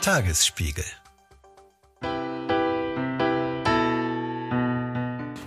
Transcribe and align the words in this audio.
Tagesspiegel. 0.00 0.84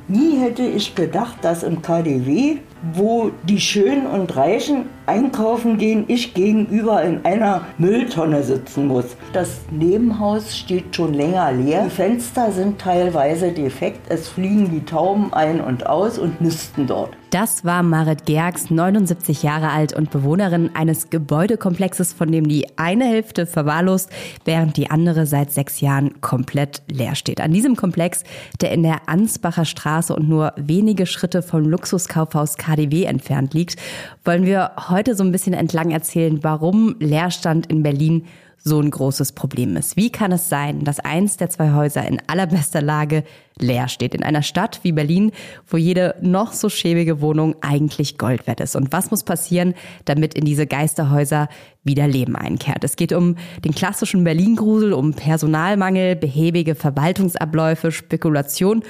Nie 0.08 0.38
hätte 0.38 0.62
ich 0.62 0.94
gedacht, 0.94 1.38
dass 1.42 1.64
im 1.64 1.82
KDW, 1.82 2.60
wo 2.92 3.32
die 3.44 3.60
Schönen 3.60 4.06
und 4.06 4.36
Reichen 4.36 4.86
einkaufen 5.06 5.78
gehen, 5.78 6.06
ich 6.08 6.34
gegenüber 6.34 7.02
in 7.04 7.24
einer 7.26 7.62
Mülltonne 7.78 8.44
sitzen 8.44 8.88
muss. 8.88 9.06
Das 9.34 9.62
Nebenhaus 9.72 10.58
steht 10.58 10.96
schon 10.96 11.14
länger 11.14 11.52
leer. 11.52 11.86
Die 11.86 11.90
Fenster 11.90 12.52
sind 12.52 12.80
teilweise 12.80 13.52
defekt. 13.52 14.02
Es 14.10 14.30
fliegen 14.30 14.72
die 14.72 14.86
Tauben 14.86 15.34
ein 15.34 15.62
und 15.62 15.88
aus 15.88 16.18
und 16.18 16.42
nisten 16.42 16.88
dort. 16.88 17.12
Das 17.34 17.66
war 17.66 17.82
Marit 17.82 18.28
Gergs, 18.28 18.70
79 18.70 19.42
Jahre 19.42 19.72
alt 19.72 19.92
und 19.92 20.12
Bewohnerin 20.12 20.70
eines 20.76 21.10
Gebäudekomplexes, 21.10 22.14
von 22.14 22.32
dem 22.32 22.48
die 22.48 22.68
eine 22.78 23.06
Hälfte 23.06 23.48
verwahrlost, 23.48 24.12
während 24.46 24.78
die 24.78 24.92
andere 24.92 25.26
seit 25.26 25.52
sechs 25.52 25.82
Jahren 25.82 26.22
komplett 26.22 26.84
leer 26.92 27.16
steht. 27.16 27.42
An 27.42 27.52
diesem 27.52 27.76
Komplex, 27.76 28.24
der 28.62 28.72
in 28.72 28.84
der 28.84 29.10
Ansbacher 29.10 29.66
Straße 29.66 30.16
und 30.16 30.30
nur 30.30 30.54
wenige 30.58 31.08
Schritte 31.08 31.42
vom 31.42 31.64
Luxuskaufhaus 31.64 32.58
KDW 32.74 33.06
entfernt 33.06 33.54
liegt, 33.54 33.76
wollen 34.24 34.46
wir 34.46 34.72
heute 34.90 35.16
so 35.16 35.24
ein 35.24 35.32
bisschen 35.32 35.54
entlang 35.54 35.92
erzählen, 35.92 36.44
warum 36.44 36.96
Leerstand 37.00 37.68
in 37.68 37.84
Berlin 37.84 38.26
so 38.66 38.80
ein 38.80 38.92
großes 38.92 39.34
Problem 39.34 39.76
ist. 39.76 39.98
Wie 39.98 40.10
kann 40.10 40.32
es 40.32 40.48
sein, 40.48 40.86
dass 40.86 41.02
eins 41.02 41.36
der 41.36 41.50
zwei 41.50 41.74
Häuser 41.74 42.08
in 42.08 42.22
allerbester 42.28 42.82
Lage 42.82 43.26
leer 43.60 43.90
steht 43.90 44.16
in 44.16 44.24
einer 44.24 44.42
Stadt 44.42 44.80
wie 44.84 44.94
Berlin, 44.94 45.32
wo 45.68 45.76
jede 45.76 46.16
noch 46.22 46.54
so 46.54 46.70
schäbige 46.70 47.20
Wohnung 47.20 47.56
eigentlich 47.60 48.18
Gold 48.18 48.48
wert 48.48 48.62
ist? 48.62 48.78
Und 48.78 48.94
was 48.94 49.12
muss 49.12 49.24
passieren, 49.24 49.74
damit 50.06 50.34
in 50.34 50.46
diese 50.46 50.66
Geisterhäuser 50.66 51.50
wieder 51.84 52.08
Leben 52.08 52.38
einkehrt? 52.38 52.86
Es 52.86 52.96
geht 52.96 53.12
um 53.12 53.36
den 53.66 53.76
klassischen 53.76 54.24
Berlin-Grusel, 54.24 54.94
um 54.94 55.14
Personalmangel, 55.14 56.16
behäbige 56.16 56.76
Verwaltungsabläufe, 56.76 57.92
Spekulation 57.92 58.84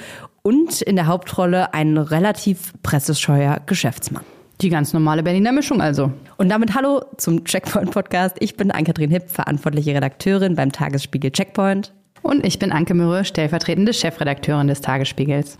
und 0.46 0.82
in 0.82 0.94
der 0.96 1.06
Hauptrolle 1.06 1.72
ein 1.72 1.96
relativ 1.96 2.74
pressescheuer 2.82 3.60
Geschäftsmann. 3.64 4.24
Die 4.60 4.68
ganz 4.68 4.92
normale 4.92 5.22
Berliner 5.22 5.52
Mischung 5.52 5.80
also. 5.80 6.12
Und 6.36 6.50
damit 6.50 6.74
hallo 6.74 7.02
zum 7.16 7.44
Checkpoint 7.44 7.90
Podcast. 7.90 8.36
Ich 8.40 8.54
bin 8.56 8.70
Ann-Kathrin 8.70 9.10
Hipp, 9.10 9.30
verantwortliche 9.30 9.94
Redakteurin 9.94 10.54
beim 10.54 10.70
Tagesspiegel 10.70 11.32
Checkpoint. 11.32 11.92
Und 12.22 12.46
ich 12.46 12.58
bin 12.58 12.72
Anke 12.72 12.94
Mürre, 12.94 13.24
stellvertretende 13.24 13.92
Chefredakteurin 13.92 14.68
des 14.68 14.80
Tagesspiegels. 14.80 15.58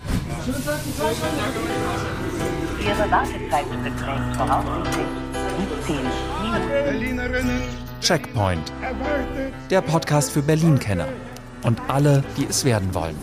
Ihre 2.81 3.11
Wartezeit 3.11 3.65
beträgt 3.83 4.37
voraussichtlich 4.37 5.07
10 5.87 5.97
Minuten. 5.97 7.63
Checkpoint. 8.01 8.73
Der 9.71 9.81
Podcast 9.81 10.31
für 10.31 10.43
Berlin-Kenner 10.43 11.09
und 11.63 11.81
alle, 11.89 12.23
die 12.37 12.45
es 12.45 12.67
werden 12.67 12.95
wollen. 12.95 13.17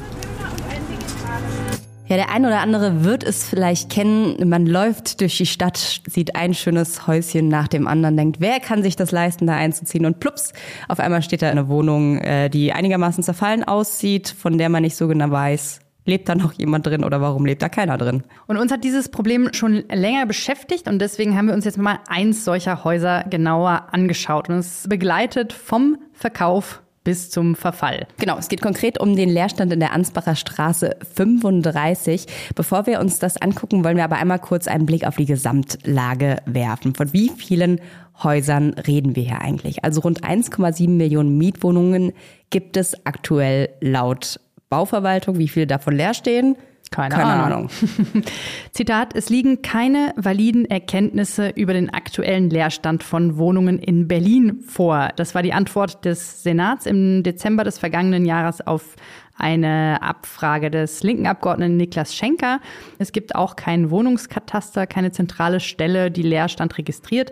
Ja, 2.11 2.17
der 2.17 2.29
ein 2.29 2.45
oder 2.45 2.59
andere 2.59 3.05
wird 3.05 3.23
es 3.23 3.47
vielleicht 3.47 3.89
kennen. 3.89 4.49
Man 4.49 4.65
läuft 4.65 5.21
durch 5.21 5.37
die 5.37 5.45
Stadt, 5.45 6.01
sieht 6.05 6.35
ein 6.35 6.53
schönes 6.53 7.07
Häuschen 7.07 7.47
nach 7.47 7.69
dem 7.69 7.87
anderen, 7.87 8.17
denkt, 8.17 8.41
wer 8.41 8.59
kann 8.59 8.83
sich 8.83 8.97
das 8.97 9.11
leisten, 9.11 9.47
da 9.47 9.55
einzuziehen? 9.55 10.05
Und 10.05 10.19
plups, 10.19 10.51
auf 10.89 10.99
einmal 10.99 11.21
steht 11.21 11.41
da 11.41 11.49
eine 11.49 11.69
Wohnung, 11.69 12.17
äh, 12.17 12.49
die 12.49 12.73
einigermaßen 12.73 13.23
zerfallen 13.23 13.63
aussieht, 13.63 14.27
von 14.27 14.57
der 14.57 14.67
man 14.67 14.81
nicht 14.81 14.97
so 14.97 15.07
genau 15.07 15.31
weiß, 15.31 15.79
lebt 16.05 16.27
da 16.27 16.35
noch 16.35 16.51
jemand 16.51 16.85
drin 16.85 17.05
oder 17.05 17.21
warum 17.21 17.45
lebt 17.45 17.61
da 17.61 17.69
keiner 17.69 17.97
drin? 17.97 18.23
Und 18.45 18.57
uns 18.57 18.73
hat 18.73 18.83
dieses 18.83 19.07
Problem 19.07 19.53
schon 19.53 19.85
länger 19.87 20.25
beschäftigt 20.25 20.89
und 20.89 20.99
deswegen 20.99 21.37
haben 21.37 21.47
wir 21.47 21.53
uns 21.53 21.63
jetzt 21.63 21.77
mal 21.77 21.99
eins 22.09 22.43
solcher 22.43 22.83
Häuser 22.83 23.23
genauer 23.29 23.87
angeschaut 23.93 24.49
und 24.49 24.55
es 24.55 24.85
begleitet 24.89 25.53
vom 25.53 25.97
Verkauf 26.11 26.81
bis 27.03 27.29
zum 27.29 27.55
Verfall. 27.55 28.07
Genau, 28.17 28.37
es 28.37 28.47
geht 28.47 28.61
konkret 28.61 28.99
um 28.99 29.15
den 29.15 29.29
Leerstand 29.29 29.73
in 29.73 29.79
der 29.79 29.93
Ansbacher 29.93 30.35
Straße 30.35 30.95
35. 31.15 32.25
Bevor 32.55 32.85
wir 32.85 32.99
uns 32.99 33.19
das 33.19 33.41
angucken, 33.41 33.83
wollen 33.83 33.97
wir 33.97 34.03
aber 34.03 34.17
einmal 34.17 34.39
kurz 34.39 34.67
einen 34.67 34.85
Blick 34.85 35.05
auf 35.05 35.15
die 35.15 35.25
Gesamtlage 35.25 36.37
werfen. 36.45 36.93
Von 36.93 37.11
wie 37.13 37.29
vielen 37.29 37.81
Häusern 38.23 38.73
reden 38.73 39.15
wir 39.15 39.23
hier 39.23 39.41
eigentlich? 39.41 39.83
Also 39.83 40.01
rund 40.01 40.23
1,7 40.23 40.89
Millionen 40.89 41.37
Mietwohnungen 41.37 42.13
gibt 42.49 42.77
es 42.77 43.05
aktuell 43.05 43.69
laut 43.81 44.39
Bauverwaltung. 44.69 45.39
Wie 45.39 45.47
viele 45.47 45.67
davon 45.67 45.95
leer 45.95 46.13
stehen? 46.13 46.55
Keine, 46.91 47.15
Keine 47.15 47.31
Ahnung. 47.31 47.69
Ahnung. 47.69 48.23
Zitat, 48.71 49.15
es 49.15 49.29
liegen 49.29 49.61
keine 49.61 50.13
validen 50.17 50.65
Erkenntnisse 50.65 51.47
über 51.55 51.71
den 51.71 51.89
aktuellen 51.89 52.49
Leerstand 52.49 53.01
von 53.01 53.37
Wohnungen 53.37 53.79
in 53.79 54.09
Berlin 54.09 54.61
vor. 54.67 55.09
Das 55.15 55.33
war 55.33 55.41
die 55.41 55.53
Antwort 55.53 56.03
des 56.03 56.43
Senats 56.43 56.85
im 56.85 57.23
Dezember 57.23 57.63
des 57.63 57.79
vergangenen 57.79 58.25
Jahres 58.25 58.59
auf 58.67 58.97
eine 59.37 60.01
Abfrage 60.01 60.69
des 60.69 61.01
linken 61.01 61.27
Abgeordneten 61.27 61.77
Niklas 61.77 62.13
Schenker. 62.13 62.59
Es 62.99 63.13
gibt 63.13 63.35
auch 63.35 63.55
keinen 63.55 63.89
Wohnungskataster, 63.89 64.85
keine 64.85 65.11
zentrale 65.11 65.61
Stelle, 65.61 66.11
die 66.11 66.23
Leerstand 66.23 66.77
registriert. 66.77 67.31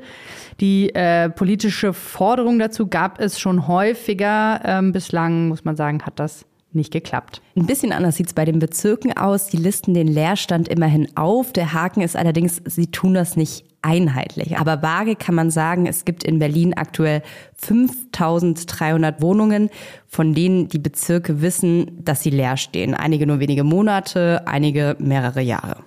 Die 0.62 0.96
äh, 0.96 1.30
politische 1.30 1.92
Forderung 1.92 2.60
dazu 2.60 2.88
gab 2.88 3.20
es 3.20 3.40
schon 3.40 3.68
häufiger. 3.68 4.62
Ähm, 4.64 4.94
bislang, 4.94 5.50
muss 5.50 5.66
man 5.66 5.76
sagen, 5.76 6.02
hat 6.04 6.18
das 6.18 6.46
nicht 6.72 6.92
geklappt. 6.92 7.42
Ein 7.56 7.66
bisschen 7.66 7.92
anders 7.92 8.16
sieht 8.16 8.28
es 8.28 8.34
bei 8.34 8.46
den 8.46 8.60
Bezirken 8.60 9.16
aus. 9.18 9.48
Die 9.48 9.58
listen 9.58 9.94
den 9.94 10.08
Leerstand 10.08 10.68
immerhin 10.68 11.08
auf. 11.16 11.52
Der 11.54 11.74
Haken 11.74 12.02
ist 12.02 12.16
allerdings, 12.16 12.62
sie 12.66 12.88
tun 12.88 13.14
das 13.14 13.36
nicht 13.36 13.66
einheitlich. 13.82 14.58
Aber 14.58 14.82
vage 14.82 15.16
kann 15.16 15.36
man 15.36 15.52
sagen, 15.52 15.86
es 15.86 16.06
gibt 16.06 16.24
in 16.24 16.40
Berlin 16.40 16.74
aktuell 16.76 17.24
5300 17.56 19.22
Wohnungen, 19.22 19.70
von 20.08 20.34
denen 20.34 20.68
die 20.68 20.80
Bezirke 20.80 21.42
wissen, 21.42 22.04
dass 22.04 22.22
sie 22.22 22.30
leer 22.30 22.58
stehen. 22.58 22.94
Einige 22.94 23.26
nur 23.26 23.40
wenige 23.40 23.64
Monate, 23.64 24.48
einige 24.48 24.96
mehrere 25.00 25.42
Jahre. 25.42 25.78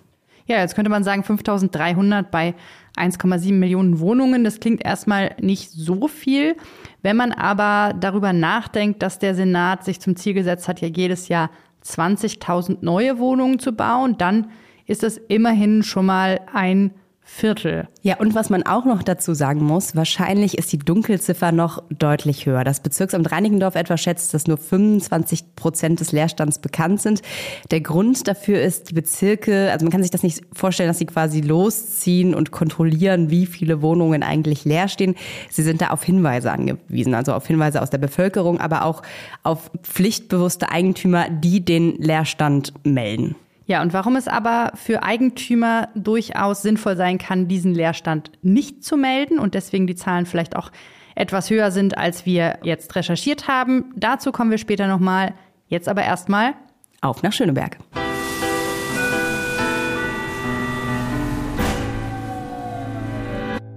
Ja, 0.46 0.58
jetzt 0.58 0.74
könnte 0.74 0.90
man 0.90 1.04
sagen 1.04 1.22
5300 1.22 2.30
bei 2.30 2.54
1,7 2.96 3.52
Millionen 3.52 4.00
Wohnungen. 4.00 4.44
Das 4.44 4.60
klingt 4.60 4.84
erstmal 4.84 5.34
nicht 5.40 5.70
so 5.70 6.08
viel. 6.08 6.56
Wenn 7.02 7.16
man 7.16 7.32
aber 7.32 7.94
darüber 7.98 8.32
nachdenkt, 8.32 9.02
dass 9.02 9.18
der 9.18 9.34
Senat 9.34 9.84
sich 9.84 10.00
zum 10.00 10.16
Ziel 10.16 10.34
gesetzt 10.34 10.68
hat, 10.68 10.80
ja 10.80 10.88
jedes 10.88 11.28
Jahr 11.28 11.50
20.000 11.84 12.78
neue 12.80 13.18
Wohnungen 13.18 13.58
zu 13.58 13.72
bauen, 13.72 14.16
dann 14.18 14.50
ist 14.86 15.02
es 15.02 15.18
immerhin 15.18 15.82
schon 15.82 16.06
mal 16.06 16.40
ein 16.52 16.92
Viertel. 17.34 17.88
Ja, 18.02 18.18
und 18.18 18.34
was 18.34 18.50
man 18.50 18.62
auch 18.64 18.84
noch 18.84 19.02
dazu 19.02 19.32
sagen 19.32 19.64
muss, 19.64 19.96
wahrscheinlich 19.96 20.58
ist 20.58 20.70
die 20.70 20.78
Dunkelziffer 20.78 21.50
noch 21.50 21.82
deutlich 21.88 22.44
höher. 22.44 22.62
Das 22.62 22.80
Bezirksamt 22.80 23.32
Reinickendorf 23.32 23.74
etwa 23.74 23.96
schätzt, 23.96 24.34
dass 24.34 24.46
nur 24.46 24.58
25 24.58 25.56
Prozent 25.56 26.00
des 26.00 26.12
Leerstands 26.12 26.58
bekannt 26.58 27.00
sind. 27.00 27.22
Der 27.70 27.80
Grund 27.80 28.28
dafür 28.28 28.60
ist, 28.60 28.90
die 28.90 28.94
Bezirke, 28.94 29.72
also 29.72 29.86
man 29.86 29.90
kann 29.90 30.02
sich 30.02 30.10
das 30.10 30.22
nicht 30.22 30.42
vorstellen, 30.52 30.88
dass 30.88 30.98
sie 30.98 31.06
quasi 31.06 31.40
losziehen 31.40 32.34
und 32.34 32.50
kontrollieren, 32.50 33.30
wie 33.30 33.46
viele 33.46 33.80
Wohnungen 33.80 34.22
eigentlich 34.22 34.66
leer 34.66 34.88
stehen. 34.88 35.14
Sie 35.48 35.62
sind 35.62 35.80
da 35.80 35.88
auf 35.88 36.04
Hinweise 36.04 36.52
angewiesen, 36.52 37.14
also 37.14 37.32
auf 37.32 37.46
Hinweise 37.46 37.80
aus 37.80 37.88
der 37.88 37.98
Bevölkerung, 37.98 38.60
aber 38.60 38.84
auch 38.84 39.02
auf 39.42 39.70
pflichtbewusste 39.82 40.70
Eigentümer, 40.70 41.30
die 41.30 41.64
den 41.64 41.96
Leerstand 41.96 42.74
melden. 42.84 43.36
Ja, 43.66 43.80
und 43.80 43.92
warum 43.92 44.16
es 44.16 44.26
aber 44.26 44.72
für 44.74 45.02
Eigentümer 45.02 45.88
durchaus 45.94 46.62
sinnvoll 46.62 46.96
sein 46.96 47.18
kann, 47.18 47.46
diesen 47.46 47.74
Leerstand 47.74 48.32
nicht 48.42 48.82
zu 48.82 48.96
melden 48.96 49.38
und 49.38 49.54
deswegen 49.54 49.86
die 49.86 49.94
Zahlen 49.94 50.26
vielleicht 50.26 50.56
auch 50.56 50.72
etwas 51.14 51.50
höher 51.50 51.70
sind, 51.70 51.96
als 51.96 52.26
wir 52.26 52.58
jetzt 52.62 52.94
recherchiert 52.96 53.46
haben. 53.46 53.92
Dazu 53.96 54.32
kommen 54.32 54.50
wir 54.50 54.58
später 54.58 54.88
nochmal. 54.88 55.34
Jetzt 55.68 55.88
aber 55.88 56.02
erstmal 56.02 56.54
auf 57.00 57.22
nach 57.22 57.32
Schöneberg. 57.32 57.78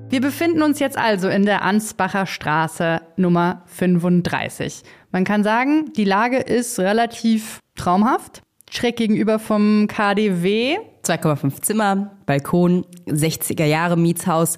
Wir 0.09 0.21
befinden 0.21 0.61
uns 0.61 0.79
jetzt 0.79 0.97
also 0.97 1.27
in 1.27 1.45
der 1.45 1.63
Ansbacher 1.63 2.25
Straße 2.25 3.01
Nummer 3.17 3.63
35. 3.65 4.83
Man 5.11 5.25
kann 5.25 5.43
sagen, 5.43 5.91
die 5.93 6.05
Lage 6.05 6.37
ist 6.37 6.79
relativ 6.79 7.59
traumhaft 7.75 8.44
schräg 8.69 8.97
gegenüber 8.97 9.39
vom 9.39 9.87
KDW. 9.87 10.77
2,5 11.03 11.61
Zimmer, 11.61 12.11
Balkon, 12.25 12.85
60er 13.07 13.65
Jahre 13.65 13.97
Mietshaus. 13.97 14.57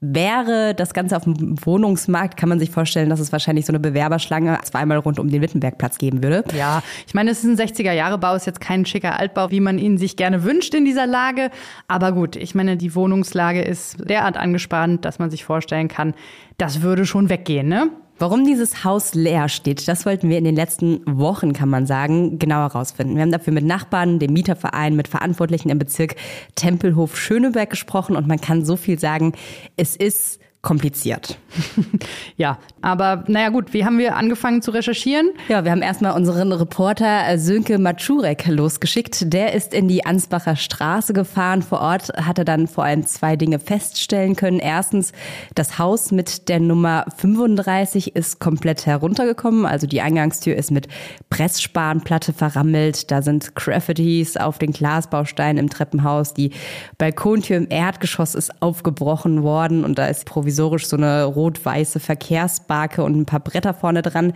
Wäre 0.00 0.74
das 0.74 0.92
Ganze 0.92 1.16
auf 1.16 1.24
dem 1.24 1.56
Wohnungsmarkt, 1.64 2.36
kann 2.36 2.50
man 2.50 2.58
sich 2.58 2.70
vorstellen, 2.70 3.08
dass 3.08 3.18
es 3.18 3.32
wahrscheinlich 3.32 3.64
so 3.64 3.72
eine 3.72 3.80
Bewerberschlange 3.80 4.58
zweimal 4.62 4.98
rund 4.98 5.18
um 5.18 5.30
den 5.30 5.40
Wittenbergplatz 5.40 5.96
geben 5.96 6.22
würde. 6.22 6.44
Ja, 6.54 6.82
ich 7.06 7.14
meine, 7.14 7.30
es 7.30 7.42
ist 7.42 7.44
ein 7.44 7.56
60er-Jahre-Bau, 7.56 8.34
ist 8.34 8.46
jetzt 8.46 8.60
kein 8.60 8.84
schicker 8.84 9.18
Altbau, 9.18 9.50
wie 9.50 9.60
man 9.60 9.78
ihn 9.78 9.96
sich 9.96 10.16
gerne 10.16 10.44
wünscht 10.44 10.74
in 10.74 10.84
dieser 10.84 11.06
Lage. 11.06 11.50
Aber 11.88 12.12
gut, 12.12 12.36
ich 12.36 12.54
meine, 12.54 12.76
die 12.76 12.94
Wohnungslage 12.94 13.62
ist 13.62 13.96
derart 14.08 14.36
angespannt, 14.36 15.06
dass 15.06 15.18
man 15.18 15.30
sich 15.30 15.46
vorstellen 15.46 15.88
kann, 15.88 16.12
das 16.58 16.82
würde 16.82 17.06
schon 17.06 17.30
weggehen, 17.30 17.66
ne? 17.66 17.88
Warum 18.18 18.46
dieses 18.46 18.82
Haus 18.82 19.12
leer 19.14 19.50
steht, 19.50 19.86
das 19.88 20.06
wollten 20.06 20.30
wir 20.30 20.38
in 20.38 20.44
den 20.44 20.56
letzten 20.56 21.02
Wochen, 21.04 21.52
kann 21.52 21.68
man 21.68 21.84
sagen, 21.84 22.38
genauer 22.38 22.72
herausfinden. 22.72 23.14
Wir 23.14 23.22
haben 23.22 23.30
dafür 23.30 23.52
mit 23.52 23.64
Nachbarn, 23.64 24.18
dem 24.18 24.32
Mieterverein, 24.32 24.96
mit 24.96 25.06
Verantwortlichen 25.06 25.68
im 25.68 25.78
Bezirk 25.78 26.16
Tempelhof 26.54 27.18
Schöneberg 27.18 27.68
gesprochen 27.68 28.16
und 28.16 28.26
man 28.26 28.40
kann 28.40 28.64
so 28.64 28.76
viel 28.76 28.98
sagen, 28.98 29.34
es 29.76 29.96
ist 29.96 30.40
kompliziert. 30.66 31.38
ja, 32.36 32.58
aber 32.82 33.22
naja 33.28 33.50
gut, 33.50 33.72
wie 33.72 33.84
haben 33.84 33.98
wir 33.98 34.16
angefangen 34.16 34.62
zu 34.62 34.72
recherchieren? 34.72 35.30
Ja, 35.48 35.62
wir 35.62 35.70
haben 35.70 35.80
erstmal 35.80 36.16
unseren 36.16 36.50
Reporter 36.50 37.28
äh, 37.28 37.38
Sönke 37.38 37.78
Matschurek 37.78 38.48
losgeschickt. 38.48 39.32
Der 39.32 39.54
ist 39.54 39.72
in 39.72 39.86
die 39.86 40.04
Ansbacher 40.04 40.56
Straße 40.56 41.12
gefahren. 41.12 41.62
Vor 41.62 41.80
Ort 41.80 42.08
hat 42.16 42.38
er 42.38 42.44
dann 42.44 42.66
vor 42.66 42.82
allem 42.82 43.06
zwei 43.06 43.36
Dinge 43.36 43.60
feststellen 43.60 44.34
können. 44.34 44.58
Erstens, 44.58 45.12
das 45.54 45.78
Haus 45.78 46.10
mit 46.10 46.48
der 46.48 46.58
Nummer 46.58 47.06
35 47.16 48.16
ist 48.16 48.40
komplett 48.40 48.86
heruntergekommen. 48.86 49.66
Also 49.66 49.86
die 49.86 50.00
Eingangstür 50.00 50.56
ist 50.56 50.72
mit 50.72 50.88
Pressspanplatte 51.30 52.32
verrammelt. 52.32 53.12
Da 53.12 53.22
sind 53.22 53.54
Graffitis 53.54 54.36
auf 54.36 54.58
den 54.58 54.72
Glasbausteinen 54.72 55.58
im 55.58 55.70
Treppenhaus. 55.70 56.34
Die 56.34 56.50
Balkontür 56.98 57.56
im 57.56 57.68
Erdgeschoss 57.70 58.34
ist 58.34 58.60
aufgebrochen 58.60 59.44
worden 59.44 59.84
und 59.84 59.96
da 59.96 60.08
ist 60.08 60.24
provisorisch 60.24 60.55
so 60.56 60.96
eine 60.96 61.24
rot-weiße 61.24 62.00
Verkehrsbarke 62.00 63.02
und 63.02 63.16
ein 63.16 63.26
paar 63.26 63.40
Bretter 63.40 63.74
vorne 63.74 64.02
dran. 64.02 64.32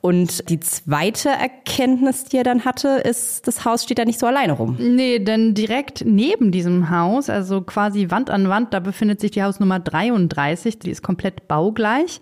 Und 0.00 0.48
die 0.48 0.60
zweite 0.60 1.28
Erkenntnis, 1.28 2.24
die 2.24 2.38
er 2.38 2.44
dann 2.44 2.64
hatte, 2.64 2.88
ist, 2.88 3.46
das 3.46 3.64
Haus 3.64 3.84
steht 3.84 3.98
da 3.98 4.04
nicht 4.04 4.18
so 4.18 4.26
alleine 4.26 4.52
rum. 4.52 4.76
Nee, 4.78 5.18
denn 5.18 5.54
direkt 5.54 6.04
neben 6.06 6.52
diesem 6.52 6.90
Haus, 6.90 7.28
also 7.28 7.60
quasi 7.62 8.10
Wand 8.10 8.30
an 8.30 8.48
Wand, 8.48 8.72
da 8.72 8.80
befindet 8.80 9.20
sich 9.20 9.32
die 9.32 9.42
Hausnummer 9.42 9.80
33. 9.80 10.78
Die 10.78 10.90
ist 10.90 11.02
komplett 11.02 11.48
baugleich, 11.48 12.20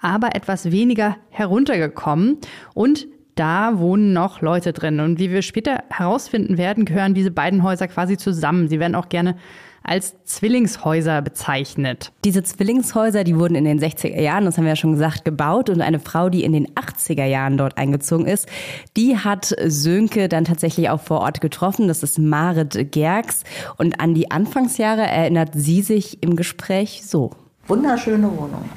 aber 0.00 0.34
etwas 0.34 0.70
weniger 0.70 1.16
heruntergekommen. 1.30 2.38
Und 2.74 3.06
da 3.34 3.78
wohnen 3.78 4.12
noch 4.12 4.42
Leute 4.42 4.72
drin. 4.72 5.00
Und 5.00 5.18
wie 5.18 5.30
wir 5.30 5.42
später 5.42 5.84
herausfinden 5.88 6.58
werden, 6.58 6.84
gehören 6.84 7.14
diese 7.14 7.30
beiden 7.30 7.62
Häuser 7.62 7.88
quasi 7.88 8.16
zusammen. 8.16 8.68
Sie 8.68 8.78
werden 8.78 8.94
auch 8.94 9.08
gerne 9.08 9.36
als 9.82 10.14
Zwillingshäuser 10.24 11.22
bezeichnet. 11.22 12.12
Diese 12.24 12.42
Zwillingshäuser, 12.42 13.24
die 13.24 13.38
wurden 13.38 13.54
in 13.54 13.64
den 13.64 13.80
60er 13.80 14.20
Jahren, 14.20 14.44
das 14.44 14.56
haben 14.56 14.64
wir 14.64 14.70
ja 14.70 14.76
schon 14.76 14.92
gesagt, 14.92 15.24
gebaut 15.24 15.70
und 15.70 15.80
eine 15.80 16.00
Frau, 16.00 16.28
die 16.28 16.44
in 16.44 16.52
den 16.52 16.68
80er 16.68 17.24
Jahren 17.24 17.56
dort 17.56 17.78
eingezogen 17.78 18.26
ist, 18.26 18.48
die 18.96 19.16
hat 19.16 19.54
Sönke 19.64 20.28
dann 20.28 20.44
tatsächlich 20.44 20.90
auch 20.90 21.00
vor 21.00 21.20
Ort 21.20 21.40
getroffen. 21.40 21.88
Das 21.88 22.02
ist 22.02 22.18
Marit 22.18 22.92
Gerks 22.92 23.44
und 23.76 24.00
an 24.00 24.14
die 24.14 24.30
Anfangsjahre 24.30 25.02
erinnert 25.02 25.50
sie 25.54 25.82
sich 25.82 26.22
im 26.22 26.36
Gespräch 26.36 27.02
so. 27.04 27.30
Wunderschöne 27.66 28.30
Wohnung. 28.30 28.68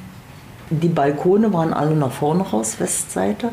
Die 0.70 0.90
Balkone 0.90 1.54
waren 1.54 1.74
alle 1.74 1.96
nach 1.96 2.12
vorne 2.12 2.44
raus, 2.44 2.80
Westseite 2.80 3.52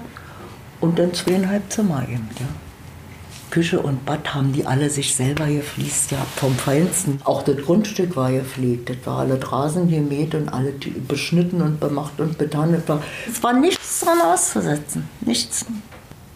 und 0.80 0.98
dann 0.98 1.12
zweieinhalb 1.12 1.70
Zimmer 1.70 2.02
eben, 2.08 2.28
ja. 2.38 2.46
Küche 3.52 3.80
und 3.80 4.06
Bad 4.06 4.34
haben 4.34 4.54
die 4.54 4.64
alle 4.64 4.88
sich 4.88 5.14
selber 5.14 5.46
gefliest, 5.46 6.10
ja, 6.10 6.26
vom 6.36 6.54
Feinsten. 6.56 7.20
Auch 7.24 7.42
das 7.42 7.58
Grundstück 7.58 8.16
war 8.16 8.32
gepflegt, 8.32 8.88
das 8.88 8.96
war 9.04 9.18
alle 9.18 9.38
Rasen 9.52 9.90
gemäht 9.90 10.34
und 10.34 10.48
alle 10.48 10.72
beschnitten 11.06 11.60
und 11.60 11.78
bemacht 11.78 12.18
und 12.18 12.38
betannet. 12.38 12.84
Es 13.30 13.42
war 13.42 13.52
nichts 13.52 14.00
dran 14.00 14.22
auszusetzen, 14.22 15.06
nichts. 15.20 15.66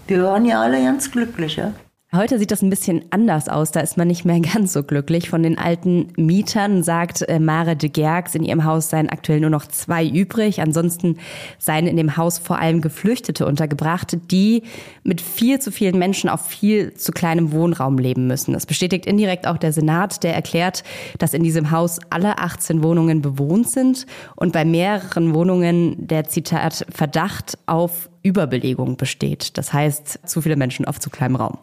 Wir 0.07 0.25
waren 0.25 0.45
ja 0.45 0.61
alle 0.61 0.85
ganz 0.85 1.11
glücklich, 1.11 1.57
ja. 1.57 1.73
Heute 2.17 2.39
sieht 2.39 2.51
das 2.51 2.63
ein 2.63 2.71
bisschen 2.71 3.05
anders 3.11 3.47
aus. 3.51 3.73
Da 3.73 3.81
ist 3.81 3.99
man 3.99 4.09
nicht 4.09 4.25
mehr 4.25 4.41
ganz 4.55 4.73
so 4.73 4.83
glücklich. 4.83 5.29
Von 5.29 5.43
den 5.43 5.59
alten 5.59 6.09
Mietern 6.17 6.83
sagt 6.83 7.21
äh, 7.29 7.39
Mare 7.39 7.77
de 7.77 7.91
Gerks, 7.91 8.35
in 8.35 8.43
ihrem 8.43 8.65
Haus 8.65 8.89
seien 8.89 9.11
aktuell 9.11 9.41
nur 9.41 9.51
noch 9.51 9.67
zwei 9.67 10.07
übrig. 10.07 10.63
Ansonsten 10.63 11.19
seien 11.59 11.87
in 11.87 11.99
dem 11.99 12.17
Haus 12.17 12.39
vor 12.39 12.59
allem 12.59 12.81
Geflüchtete 12.81 13.45
untergebracht, 13.45 14.17
die 14.31 14.63
mit 15.05 15.21
viel 15.21 15.59
zu 15.59 15.71
vielen 15.71 15.99
Menschen 15.99 16.31
auf 16.31 16.47
viel 16.47 16.95
zu 16.95 17.13
kleinem 17.13 17.53
Wohnraum 17.53 17.99
leben 17.99 18.27
müssen. 18.27 18.55
Das 18.55 18.65
bestätigt 18.65 19.05
indirekt 19.05 19.47
auch 19.47 19.59
der 19.59 19.75
Senat, 19.75 20.23
der 20.23 20.35
erklärt, 20.35 20.85
dass 21.19 21.35
in 21.35 21.43
diesem 21.43 21.71
Haus 21.71 21.99
alle 22.09 22.39
18 22.39 22.83
Wohnungen 22.83 23.21
bewohnt 23.21 23.71
sind 23.71 24.07
und 24.37 24.53
bei 24.53 24.65
mehreren 24.65 25.35
Wohnungen 25.35 26.07
der 26.07 26.25
Zitat 26.25 26.87
Verdacht 26.89 27.59
auf 27.67 28.09
Überbelegung 28.23 28.97
besteht. 28.97 29.57
Das 29.59 29.73
heißt, 29.73 30.27
zu 30.27 30.41
viele 30.41 30.57
Menschen 30.57 30.87
auf 30.87 30.99
zu 30.99 31.11
kleinem 31.11 31.37
Raum. 31.37 31.59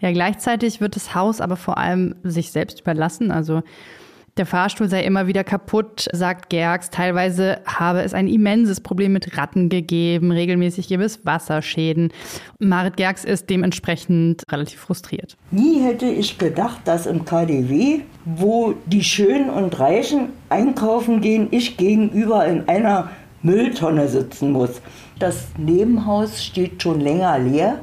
Ja, 0.00 0.12
gleichzeitig 0.12 0.80
wird 0.80 0.96
das 0.96 1.14
Haus 1.14 1.40
aber 1.40 1.56
vor 1.56 1.78
allem 1.78 2.14
sich 2.22 2.52
selbst 2.52 2.80
überlassen. 2.80 3.30
Also 3.30 3.62
der 4.36 4.44
Fahrstuhl 4.44 4.88
sei 4.88 5.02
immer 5.02 5.26
wieder 5.26 5.44
kaputt, 5.44 6.08
sagt 6.12 6.50
Gerks. 6.50 6.90
Teilweise 6.90 7.60
habe 7.64 8.02
es 8.02 8.12
ein 8.12 8.28
immenses 8.28 8.82
Problem 8.82 9.14
mit 9.14 9.38
Ratten 9.38 9.70
gegeben. 9.70 10.30
Regelmäßig 10.30 10.88
gäbe 10.88 11.04
es 11.04 11.24
Wasserschäden. 11.24 12.12
Marit 12.58 12.98
Gerks 12.98 13.24
ist 13.24 13.48
dementsprechend 13.48 14.42
relativ 14.52 14.80
frustriert. 14.80 15.38
Nie 15.50 15.80
hätte 15.80 16.04
ich 16.04 16.36
gedacht, 16.36 16.80
dass 16.84 17.06
im 17.06 17.24
KDW, 17.24 18.00
wo 18.26 18.74
die 18.84 19.04
Schönen 19.04 19.48
und 19.48 19.78
Reichen 19.80 20.28
einkaufen 20.50 21.22
gehen, 21.22 21.48
ich 21.50 21.78
gegenüber 21.78 22.44
in 22.44 22.68
einer 22.68 23.10
Mülltonne 23.42 24.06
sitzen 24.08 24.52
muss. 24.52 24.82
Das 25.18 25.46
Nebenhaus 25.56 26.44
steht 26.44 26.82
schon 26.82 27.00
länger 27.00 27.38
leer. 27.38 27.78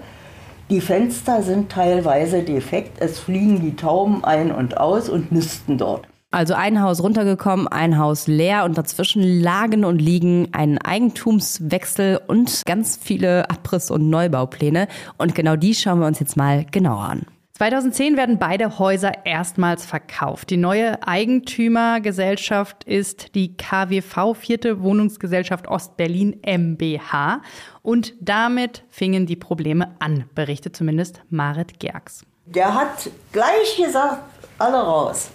Die 0.74 0.82
Fenster 0.82 1.44
sind 1.44 1.72
teilweise 1.72 2.42
defekt. 2.42 2.98
Es 3.00 3.20
fliegen 3.20 3.62
die 3.62 3.76
Tauben 3.76 4.24
ein 4.24 4.52
und 4.52 4.76
aus 4.76 5.08
und 5.08 5.32
nisten 5.32 5.78
dort. 5.78 6.08
Also 6.32 6.56
ein 6.56 6.82
Haus 6.82 7.04
runtergekommen, 7.04 7.68
ein 7.68 8.00
Haus 8.00 8.26
leer 8.26 8.66
und 8.66 8.76
dazwischen 8.76 9.40
lagen 9.40 9.86
und 9.86 10.02
liegen 10.02 10.48
ein 10.52 10.80
Eigentumswechsel 10.80 12.22
und 12.26 12.64
ganz 12.66 12.98
viele 13.00 13.52
Abriss- 13.52 13.92
und 13.92 14.10
Neubaupläne. 14.10 14.88
Und 15.20 15.36
genau 15.36 15.58
die 15.58 15.76
schauen 15.76 16.00
wir 16.00 16.08
uns 16.08 16.20
jetzt 16.20 16.38
mal 16.38 16.66
genauer 16.66 17.04
an. 17.04 17.26
2010 17.64 18.18
werden 18.18 18.40
beide 18.40 18.78
Häuser 18.78 19.26
erstmals 19.26 19.86
verkauft. 19.86 20.50
Die 20.50 20.58
neue 20.58 21.02
Eigentümergesellschaft 21.08 22.84
ist 22.84 23.36
die 23.36 23.56
KWV, 23.56 24.34
vierte 24.36 24.82
Wohnungsgesellschaft 24.82 25.70
Ostberlin 25.70 26.42
MBH. 26.46 27.42
Und 27.82 28.16
damit 28.20 28.84
fingen 28.90 29.28
die 29.28 29.38
Probleme 29.38 29.96
an, 30.00 30.26
berichtet 30.36 30.76
zumindest 30.76 31.22
Marit 31.30 31.80
Gerks. 31.80 32.26
Der 32.48 32.74
hat 32.74 33.10
gleich 33.32 33.78
gesagt, 33.78 34.24
alle 34.58 34.80
raus. 34.80 35.30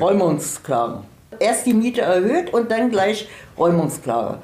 Räumungsklagen. 0.00 1.04
Erst 1.38 1.64
die 1.64 1.74
Miete 1.74 2.00
erhöht 2.00 2.52
und 2.52 2.72
dann 2.72 2.90
gleich 2.90 3.28
Räumungsklage. 3.56 4.38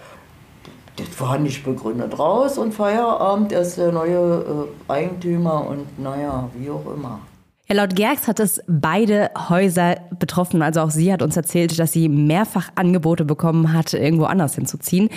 Das 0.97 1.21
war 1.21 1.39
nicht 1.39 1.65
begründet. 1.65 2.19
Raus 2.19 2.57
und 2.57 2.73
Feierabend, 2.73 3.53
er 3.53 3.63
ist 3.63 3.79
der 3.79 3.91
neue 3.91 4.69
äh, 4.89 4.93
Eigentümer 4.93 5.67
und 5.67 5.99
naja, 5.99 6.49
wie 6.57 6.71
auch 6.71 6.87
immer. 6.95 7.21
Ja, 7.67 7.77
laut 7.77 7.97
Gerks 7.97 8.29
hat 8.29 8.41
es 8.41 8.61
beide 8.69 9.31
Häuser 9.49 9.97
betroffen. 10.19 10.63
Also 10.63 10.83
auch 10.83 10.91
sie 10.91 11.13
hat 11.13 11.23
uns 11.23 11.37
erzählt, 11.37 11.79
dass 11.79 11.93
sie 11.93 12.09
mehrfach 12.09 12.69
Angebote 12.75 13.25
bekommen 13.25 13.73
hat, 13.73 13.95
irgendwo 13.95 14.25
anders 14.25 14.55
hinzuziehen. 14.55 15.09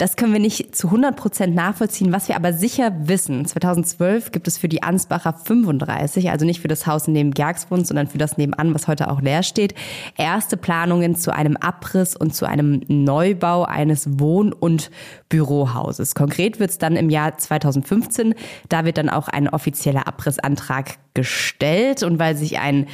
Das 0.00 0.16
können 0.16 0.32
wir 0.32 0.40
nicht 0.40 0.74
zu 0.74 0.86
100 0.86 1.14
Prozent 1.14 1.54
nachvollziehen. 1.54 2.10
Was 2.10 2.26
wir 2.26 2.34
aber 2.34 2.54
sicher 2.54 2.90
wissen, 3.00 3.44
2012 3.44 4.32
gibt 4.32 4.48
es 4.48 4.56
für 4.56 4.66
die 4.66 4.82
Ansbacher 4.82 5.34
35, 5.34 6.30
also 6.30 6.46
nicht 6.46 6.62
für 6.62 6.68
das 6.68 6.86
Haus, 6.86 7.06
in 7.06 7.12
dem 7.12 7.32
Gergs 7.32 7.70
wohnt, 7.70 7.86
sondern 7.86 8.06
für 8.06 8.16
das 8.16 8.38
nebenan, 8.38 8.72
was 8.72 8.88
heute 8.88 9.10
auch 9.10 9.20
leer 9.20 9.42
steht, 9.42 9.74
erste 10.16 10.56
Planungen 10.56 11.16
zu 11.16 11.34
einem 11.34 11.58
Abriss 11.58 12.16
und 12.16 12.34
zu 12.34 12.46
einem 12.46 12.80
Neubau 12.88 13.64
eines 13.64 14.18
Wohn- 14.18 14.54
und 14.54 14.90
Bürohauses. 15.28 16.14
Konkret 16.14 16.60
wird 16.60 16.70
es 16.70 16.78
dann 16.78 16.96
im 16.96 17.10
Jahr 17.10 17.36
2015. 17.36 18.34
Da 18.70 18.86
wird 18.86 18.96
dann 18.96 19.10
auch 19.10 19.28
ein 19.28 19.50
offizieller 19.50 20.08
Abrissantrag 20.08 20.94
gestellt 21.12 22.04
und 22.04 22.18
weil 22.18 22.38
sich 22.38 22.58
ein 22.58 22.86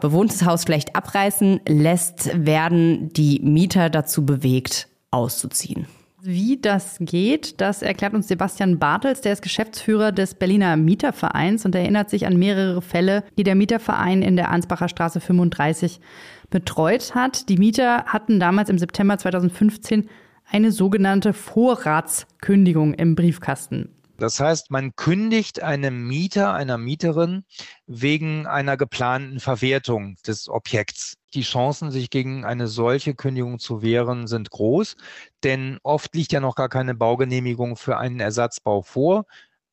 bewohntes 0.00 0.46
Haus 0.46 0.62
schlecht 0.62 0.96
abreißen 0.96 1.60
lässt, 1.68 2.30
werden 2.34 3.12
die 3.12 3.40
Mieter 3.40 3.90
dazu 3.90 4.24
bewegt, 4.24 4.88
auszuziehen. 5.10 5.86
Wie 6.22 6.58
das 6.58 6.96
geht, 7.00 7.60
das 7.60 7.82
erklärt 7.82 8.14
uns 8.14 8.28
Sebastian 8.28 8.78
Bartels, 8.78 9.20
der 9.20 9.34
ist 9.34 9.42
Geschäftsführer 9.42 10.12
des 10.12 10.34
Berliner 10.34 10.76
Mietervereins 10.76 11.66
und 11.66 11.74
erinnert 11.74 12.08
sich 12.08 12.26
an 12.26 12.38
mehrere 12.38 12.80
Fälle, 12.80 13.22
die 13.36 13.42
der 13.42 13.54
Mieterverein 13.54 14.22
in 14.22 14.36
der 14.36 14.50
Ansbacher 14.50 14.88
Straße 14.88 15.20
35 15.20 16.00
betreut 16.48 17.14
hat. 17.14 17.50
Die 17.50 17.58
Mieter 17.58 18.04
hatten 18.06 18.40
damals 18.40 18.70
im 18.70 18.78
September 18.78 19.18
2015 19.18 20.08
eine 20.50 20.72
sogenannte 20.72 21.34
Vorratskündigung 21.34 22.94
im 22.94 23.14
Briefkasten. 23.14 23.90
Das 24.18 24.40
heißt, 24.40 24.70
man 24.70 24.96
kündigt 24.96 25.62
einem 25.62 26.06
Mieter, 26.06 26.54
einer 26.54 26.78
Mieterin 26.78 27.44
wegen 27.86 28.46
einer 28.46 28.76
geplanten 28.76 29.40
Verwertung 29.40 30.16
des 30.26 30.48
Objekts. 30.48 31.18
Die 31.34 31.42
Chancen, 31.42 31.90
sich 31.90 32.08
gegen 32.08 32.44
eine 32.44 32.66
solche 32.66 33.14
Kündigung 33.14 33.58
zu 33.58 33.82
wehren, 33.82 34.26
sind 34.26 34.50
groß, 34.50 34.96
denn 35.44 35.78
oft 35.82 36.14
liegt 36.14 36.32
ja 36.32 36.40
noch 36.40 36.54
gar 36.54 36.70
keine 36.70 36.94
Baugenehmigung 36.94 37.76
für 37.76 37.98
einen 37.98 38.20
Ersatzbau 38.20 38.82
vor 38.82 39.26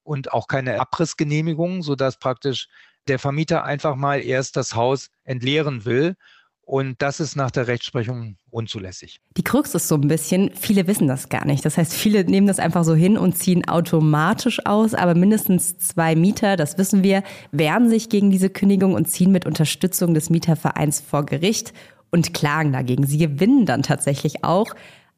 und 0.04 0.34
auch 0.34 0.48
keine 0.48 0.80
Abrissgenehmigung, 0.80 1.82
sodass 1.82 2.18
praktisch 2.18 2.68
der 3.08 3.20
Vermieter 3.20 3.64
einfach 3.64 3.96
mal 3.96 4.22
erst 4.22 4.58
das 4.58 4.76
Haus 4.76 5.10
entleeren 5.24 5.86
will 5.86 6.16
und 6.65 7.01
das 7.01 7.20
ist 7.20 7.36
nach 7.36 7.51
der 7.51 7.67
Rechtsprechung 7.67 8.38
unzulässig. 8.50 9.20
Die 9.36 9.43
Krux 9.43 9.75
ist 9.75 9.88
so 9.88 9.96
ein 9.96 10.08
bisschen, 10.08 10.51
viele 10.53 10.88
wissen 10.88 11.08
das 11.08 11.27
gar 11.27 11.46
nicht. 11.46 11.65
Das 11.65 11.77
heißt, 11.77 11.93
viele 11.93 12.24
nehmen 12.24 12.48
das 12.48 12.60
einfach 12.60 12.84
so 12.86 12.96
hin 12.96 13.17
und 13.17 13.38
ziehen 13.38 13.67
automatisch 13.67 14.65
aus, 14.65 14.93
aber 14.93 15.13
mindestens 15.13 15.77
zwei 15.77 16.15
Mieter, 16.15 16.55
das 16.55 16.77
wissen 16.77 17.03
wir, 17.03 17.24
wehren 17.51 17.89
sich 17.89 18.10
gegen 18.10 18.32
diese 18.32 18.50
Kündigung 18.50 18.93
und 18.93 19.10
ziehen 19.10 19.32
mit 19.32 19.46
Unterstützung 19.46 20.13
des 20.13 20.29
Mietervereins 20.29 21.01
vor 21.01 21.25
Gericht 21.25 21.74
und 22.12 22.34
klagen 22.34 22.72
dagegen. 22.72 23.05
Sie 23.05 23.17
gewinnen 23.17 23.65
dann 23.65 23.84
tatsächlich 23.84 24.43
auch. 24.43 24.74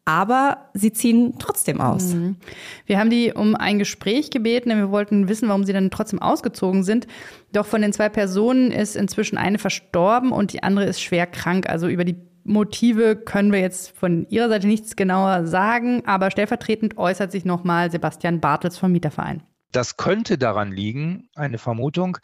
Aber 0.05 0.69
sie 0.73 0.93
ziehen 0.93 1.33
trotzdem 1.39 1.81
aus. 1.81 2.13
Mhm. 2.13 2.37
Wir 2.85 2.99
haben 2.99 3.09
die 3.09 3.33
um 3.33 3.55
ein 3.55 3.79
Gespräch 3.79 4.29
gebeten, 4.29 4.69
denn 4.69 4.77
wir 4.77 4.91
wollten 4.91 5.27
wissen, 5.27 5.49
warum 5.49 5.63
sie 5.63 5.73
dann 5.73 5.89
trotzdem 5.89 6.21
ausgezogen 6.21 6.83
sind. 6.83 7.07
Doch 7.51 7.65
von 7.65 7.81
den 7.81 7.91
zwei 7.91 8.09
Personen 8.09 8.71
ist 8.71 8.95
inzwischen 8.95 9.37
eine 9.37 9.57
verstorben 9.57 10.31
und 10.31 10.53
die 10.53 10.61
andere 10.61 10.85
ist 10.85 11.01
schwer 11.01 11.25
krank. 11.25 11.67
Also 11.67 11.87
über 11.87 12.05
die 12.05 12.17
Motive 12.43 13.15
können 13.15 13.51
wir 13.51 13.59
jetzt 13.59 13.97
von 13.97 14.27
Ihrer 14.29 14.49
Seite 14.49 14.67
nichts 14.67 14.95
genauer 14.95 15.47
sagen, 15.47 16.03
aber 16.05 16.29
stellvertretend 16.29 16.97
äußert 16.97 17.31
sich 17.31 17.43
nochmal 17.43 17.89
Sebastian 17.89 18.39
Bartels 18.39 18.77
vom 18.77 18.91
Mieterverein. 18.91 19.41
Das 19.71 19.97
könnte 19.97 20.37
daran 20.37 20.71
liegen, 20.71 21.27
eine 21.33 21.57
Vermutung, 21.57 22.19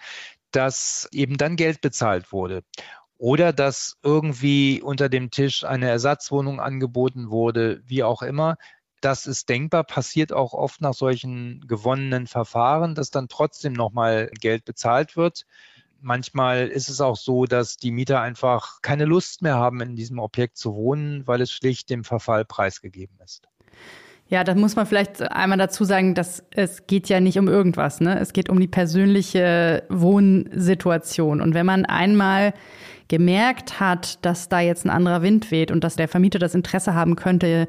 dass 0.51 1.09
eben 1.11 1.37
dann 1.37 1.55
Geld 1.55 1.81
bezahlt 1.81 2.31
wurde 2.31 2.63
oder 3.21 3.53
dass 3.53 3.97
irgendwie 4.01 4.81
unter 4.81 5.07
dem 5.07 5.29
Tisch 5.29 5.63
eine 5.63 5.87
Ersatzwohnung 5.87 6.59
angeboten 6.59 7.29
wurde, 7.29 7.83
wie 7.85 8.01
auch 8.01 8.23
immer. 8.23 8.57
Das 8.99 9.27
ist 9.27 9.47
denkbar, 9.47 9.83
passiert 9.83 10.33
auch 10.33 10.53
oft 10.53 10.81
nach 10.81 10.95
solchen 10.95 11.61
gewonnenen 11.67 12.25
Verfahren, 12.25 12.95
dass 12.95 13.11
dann 13.11 13.27
trotzdem 13.27 13.73
nochmal 13.73 14.31
Geld 14.39 14.65
bezahlt 14.65 15.17
wird. 15.17 15.45
Manchmal 16.01 16.67
ist 16.67 16.89
es 16.89 16.99
auch 16.99 17.15
so, 17.15 17.45
dass 17.45 17.77
die 17.77 17.91
Mieter 17.91 18.21
einfach 18.21 18.81
keine 18.81 19.05
Lust 19.05 19.43
mehr 19.43 19.57
haben, 19.57 19.81
in 19.81 19.95
diesem 19.95 20.17
Objekt 20.17 20.57
zu 20.57 20.73
wohnen, 20.73 21.27
weil 21.27 21.41
es 21.41 21.51
schlicht 21.51 21.91
dem 21.91 22.03
Verfall 22.03 22.43
preisgegeben 22.43 23.19
ist. 23.23 23.47
Ja, 24.31 24.45
da 24.45 24.55
muss 24.55 24.77
man 24.77 24.85
vielleicht 24.85 25.21
einmal 25.29 25.57
dazu 25.57 25.83
sagen, 25.83 26.15
dass 26.15 26.41
es 26.51 26.87
geht 26.87 27.09
ja 27.09 27.19
nicht 27.19 27.37
um 27.37 27.49
irgendwas. 27.49 27.99
Ne? 27.99 28.17
Es 28.17 28.31
geht 28.31 28.49
um 28.49 28.61
die 28.61 28.67
persönliche 28.67 29.83
Wohnsituation. 29.89 31.41
Und 31.41 31.53
wenn 31.53 31.65
man 31.65 31.85
einmal 31.85 32.53
gemerkt 33.09 33.81
hat, 33.81 34.23
dass 34.25 34.47
da 34.47 34.61
jetzt 34.61 34.85
ein 34.85 34.89
anderer 34.89 35.21
Wind 35.21 35.51
weht 35.51 35.69
und 35.69 35.83
dass 35.83 35.97
der 35.97 36.07
Vermieter 36.07 36.39
das 36.39 36.55
Interesse 36.55 36.95
haben 36.95 37.17
könnte, 37.17 37.67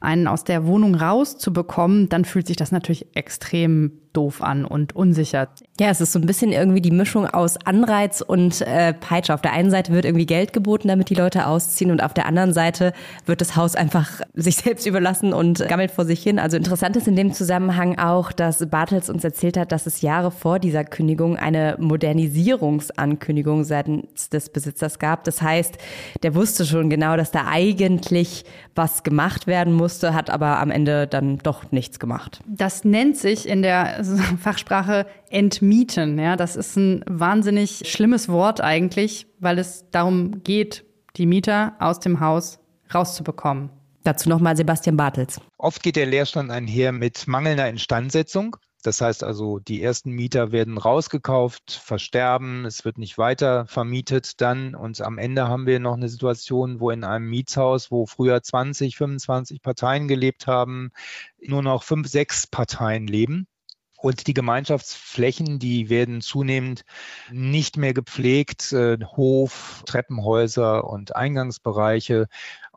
einen 0.00 0.28
aus 0.28 0.44
der 0.44 0.66
Wohnung 0.66 0.94
rauszubekommen, 0.94 2.08
dann 2.08 2.24
fühlt 2.24 2.46
sich 2.46 2.56
das 2.56 2.72
natürlich 2.72 3.14
extrem 3.14 3.92
doof 4.12 4.42
an 4.42 4.64
und 4.64 4.94
unsicher. 4.94 5.48
Ja, 5.78 5.90
es 5.90 6.00
ist 6.00 6.12
so 6.12 6.18
ein 6.18 6.26
bisschen 6.26 6.52
irgendwie 6.52 6.80
die 6.80 6.90
Mischung 6.90 7.26
aus 7.26 7.56
Anreiz 7.64 8.20
und 8.20 8.60
äh, 8.62 8.92
Peitsche. 8.92 9.34
Auf 9.34 9.42
der 9.42 9.52
einen 9.52 9.70
Seite 9.70 9.92
wird 9.92 10.04
irgendwie 10.04 10.26
Geld 10.26 10.52
geboten, 10.52 10.88
damit 10.88 11.10
die 11.10 11.14
Leute 11.14 11.46
ausziehen 11.46 11.90
und 11.90 12.02
auf 12.02 12.14
der 12.14 12.26
anderen 12.26 12.52
Seite 12.52 12.92
wird 13.26 13.40
das 13.40 13.56
Haus 13.56 13.74
einfach 13.74 14.20
sich 14.34 14.56
selbst 14.56 14.86
überlassen 14.86 15.32
und 15.32 15.66
gammelt 15.68 15.90
vor 15.90 16.04
sich 16.04 16.22
hin. 16.22 16.38
Also 16.38 16.56
interessant 16.56 16.96
ist 16.96 17.08
in 17.08 17.16
dem 17.16 17.32
Zusammenhang 17.32 17.98
auch, 17.98 18.32
dass 18.32 18.66
Bartels 18.68 19.10
uns 19.10 19.24
erzählt 19.24 19.56
hat, 19.56 19.72
dass 19.72 19.86
es 19.86 20.00
Jahre 20.00 20.30
vor 20.30 20.58
dieser 20.58 20.84
Kündigung 20.84 21.36
eine 21.36 21.76
Modernisierungsankündigung 21.78 23.64
seitens 23.64 24.30
des 24.30 24.50
Besitzers 24.50 24.98
gab. 24.98 25.24
Das 25.24 25.42
heißt, 25.42 25.78
der 26.22 26.34
wusste 26.34 26.64
schon 26.64 26.90
genau, 26.90 27.16
dass 27.16 27.30
da 27.30 27.46
eigentlich 27.46 28.44
was 28.74 29.02
gemacht 29.02 29.46
werden 29.46 29.72
musste, 29.72 30.14
hat 30.14 30.30
aber 30.30 30.58
am 30.58 30.70
Ende 30.70 31.06
dann 31.06 31.38
doch 31.38 31.70
nichts 31.72 31.98
gemacht. 31.98 32.40
Das 32.46 32.84
nennt 32.84 33.16
sich 33.16 33.48
in 33.48 33.62
der 33.62 33.97
Fachsprache 34.40 35.06
entmieten. 35.30 36.18
Ja, 36.18 36.36
das 36.36 36.56
ist 36.56 36.76
ein 36.76 37.04
wahnsinnig 37.06 37.82
schlimmes 37.90 38.28
Wort 38.28 38.60
eigentlich, 38.60 39.26
weil 39.40 39.58
es 39.58 39.84
darum 39.90 40.42
geht, 40.44 40.84
die 41.16 41.26
Mieter 41.26 41.74
aus 41.78 42.00
dem 42.00 42.20
Haus 42.20 42.58
rauszubekommen. 42.94 43.70
Dazu 44.04 44.28
nochmal 44.28 44.56
Sebastian 44.56 44.96
Bartels. 44.96 45.40
Oft 45.58 45.82
geht 45.82 45.96
der 45.96 46.06
Leerstand 46.06 46.50
einher 46.50 46.92
mit 46.92 47.26
mangelnder 47.26 47.68
Instandsetzung. 47.68 48.56
Das 48.82 49.00
heißt 49.00 49.24
also, 49.24 49.58
die 49.58 49.82
ersten 49.82 50.12
Mieter 50.12 50.52
werden 50.52 50.78
rausgekauft, 50.78 51.72
versterben, 51.72 52.64
es 52.64 52.84
wird 52.84 52.96
nicht 52.96 53.18
weiter 53.18 53.66
vermietet 53.66 54.40
dann 54.40 54.76
und 54.76 55.00
am 55.00 55.18
Ende 55.18 55.48
haben 55.48 55.66
wir 55.66 55.80
noch 55.80 55.94
eine 55.94 56.08
Situation, 56.08 56.78
wo 56.78 56.90
in 56.90 57.02
einem 57.02 57.28
Mietshaus, 57.28 57.90
wo 57.90 58.06
früher 58.06 58.40
20, 58.40 58.96
25 58.96 59.62
Parteien 59.62 60.06
gelebt 60.06 60.46
haben, 60.46 60.92
nur 61.44 61.62
noch 61.62 61.82
fünf, 61.82 62.06
sechs 62.06 62.46
Parteien 62.46 63.08
leben. 63.08 63.48
Und 64.00 64.28
die 64.28 64.34
Gemeinschaftsflächen, 64.34 65.58
die 65.58 65.90
werden 65.90 66.20
zunehmend 66.20 66.84
nicht 67.32 67.76
mehr 67.76 67.94
gepflegt. 67.94 68.72
Äh, 68.72 68.98
Hof, 69.04 69.82
Treppenhäuser 69.86 70.84
und 70.84 71.16
Eingangsbereiche. 71.16 72.28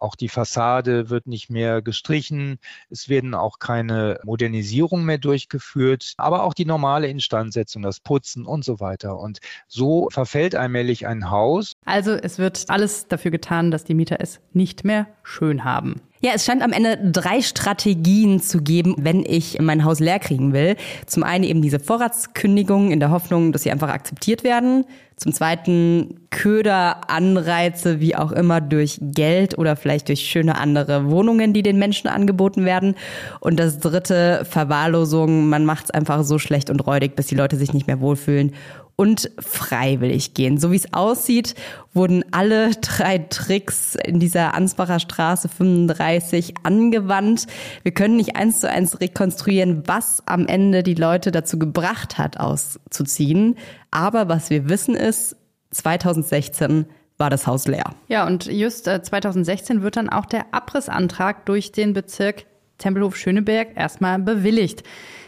Auch 0.02 0.16
die 0.16 0.30
Fassade 0.30 1.12
wird 1.12 1.28
nicht 1.28 1.52
mehr 1.52 1.84
gestrichen. 1.84 2.58
Es 2.90 3.08
werden 3.08 3.36
auch 3.36 3.60
keine 3.60 4.20
Modernisierung 4.24 5.06
mehr 5.06 5.20
durchgeführt, 5.20 6.16
aber 6.18 6.44
auch 6.44 6.56
die 6.56 6.66
normale 6.66 7.08
Instandsetzung, 7.08 7.84
das 7.84 8.00
Putzen 8.00 8.48
und 8.48 8.66
so 8.66 8.80
weiter. 8.80 9.20
Und 9.20 9.42
so 9.68 10.10
verfällt 10.12 10.56
allmählich 10.56 11.06
ein 11.06 11.30
Haus. 11.30 11.74
Also 11.86 12.14
es 12.14 12.40
wird 12.40 12.66
alles 12.70 13.10
dafür 13.10 13.30
getan, 13.30 13.70
dass 13.70 13.84
die 13.84 13.94
Mieter 13.94 14.18
es 14.20 14.40
nicht 14.54 14.84
mehr 14.86 15.06
schön 15.22 15.64
haben. 15.64 16.02
Ja, 16.24 16.32
es 16.36 16.46
scheint 16.46 16.62
am 16.62 16.72
Ende 16.72 17.00
drei 17.12 17.42
Strategien 17.42 18.40
zu 18.40 18.62
geben, 18.62 18.96
wenn 19.00 19.26
ich 19.26 19.60
mein 19.60 19.84
Haus 19.84 20.00
leer 20.00 20.20
kriegen 20.20 20.54
will. 20.54 20.78
Zum 21.08 21.24
einen 21.24 21.44
eben 21.44 21.64
diese 21.64 21.80
Vorratskündigung 21.80 22.92
in 22.92 23.00
der 23.00 23.10
Hoffnung, 23.10 23.52
dass 23.52 23.64
sie 23.64 23.72
einfach 23.72 23.90
akzeptiert 23.90 24.44
werden. 24.44 24.86
Zum 25.22 25.34
zweiten 25.34 26.16
Köder, 26.32 27.08
Anreize, 27.08 28.00
wie 28.00 28.16
auch 28.16 28.32
immer, 28.32 28.60
durch 28.60 28.98
Geld 29.00 29.56
oder 29.56 29.76
vielleicht 29.76 30.08
durch 30.08 30.22
schöne 30.22 30.58
andere 30.58 31.12
Wohnungen, 31.12 31.54
die 31.54 31.62
den 31.62 31.78
Menschen 31.78 32.08
angeboten 32.08 32.66
werden. 32.66 32.96
Und 33.40 33.60
das 33.60 33.78
dritte, 33.78 34.44
Verwahrlosung. 34.50 35.48
Man 35.48 35.64
macht 35.64 35.86
es 35.86 35.92
einfach 35.92 36.24
so 36.24 36.40
schlecht 36.40 36.72
und 36.72 36.88
räudig, 36.88 37.16
bis 37.16 37.28
die 37.28 37.36
Leute 37.36 37.56
sich 37.56 37.72
nicht 37.72 37.86
mehr 37.86 38.02
wohlfühlen 38.02 38.56
und 39.02 39.32
freiwillig 39.40 40.36
gehen. 40.36 40.60
So 40.60 40.72
wie 40.72 40.76
es 40.76 40.94
aussieht, 40.94 41.56
wurden 41.92 42.24
alle 42.30 42.70
drei 42.82 43.18
Tricks 43.18 43.96
in 43.96 44.20
dieser 44.20 44.54
Ansbacher 44.54 45.00
Straße 45.00 45.50
35 45.50 46.54
angewandt. 46.62 47.48
Wir 47.82 47.94
können 47.94 48.16
nicht 48.16 48.36
eins 48.36 48.60
zu 48.60 48.70
eins 48.70 49.02
rekonstruieren, 49.02 49.88
was 49.88 50.22
am 50.28 50.46
Ende 50.46 50.84
die 50.84 50.94
Leute 50.94 51.32
dazu 51.32 51.58
gebracht 51.58 52.20
hat, 52.20 52.40
auszuziehen. 52.40 53.58
Aber 53.90 54.30
was 54.30 54.52
wir 54.52 54.70
wissen 54.70 54.94
ist, 54.94 55.36
2016 55.72 56.86
war 57.18 57.32
das 57.32 57.48
Haus 57.48 57.66
leer. 57.68 57.96
Ja, 58.08 58.28
und 58.28 58.46
just 58.46 58.86
2016 58.86 59.80
äh, 59.80 59.82
wird 59.82 59.96
dann 59.96 60.10
auch 60.10 60.28
der 60.28 60.54
Abrissantrag 60.54 61.48
durch 61.48 61.72
den 61.72 61.94
Bezirk 61.94 62.46
Tempelhof 62.78 63.18
Schöneberg 63.18 63.70
erstmal 63.76 64.20
bewilligt. 64.20 64.84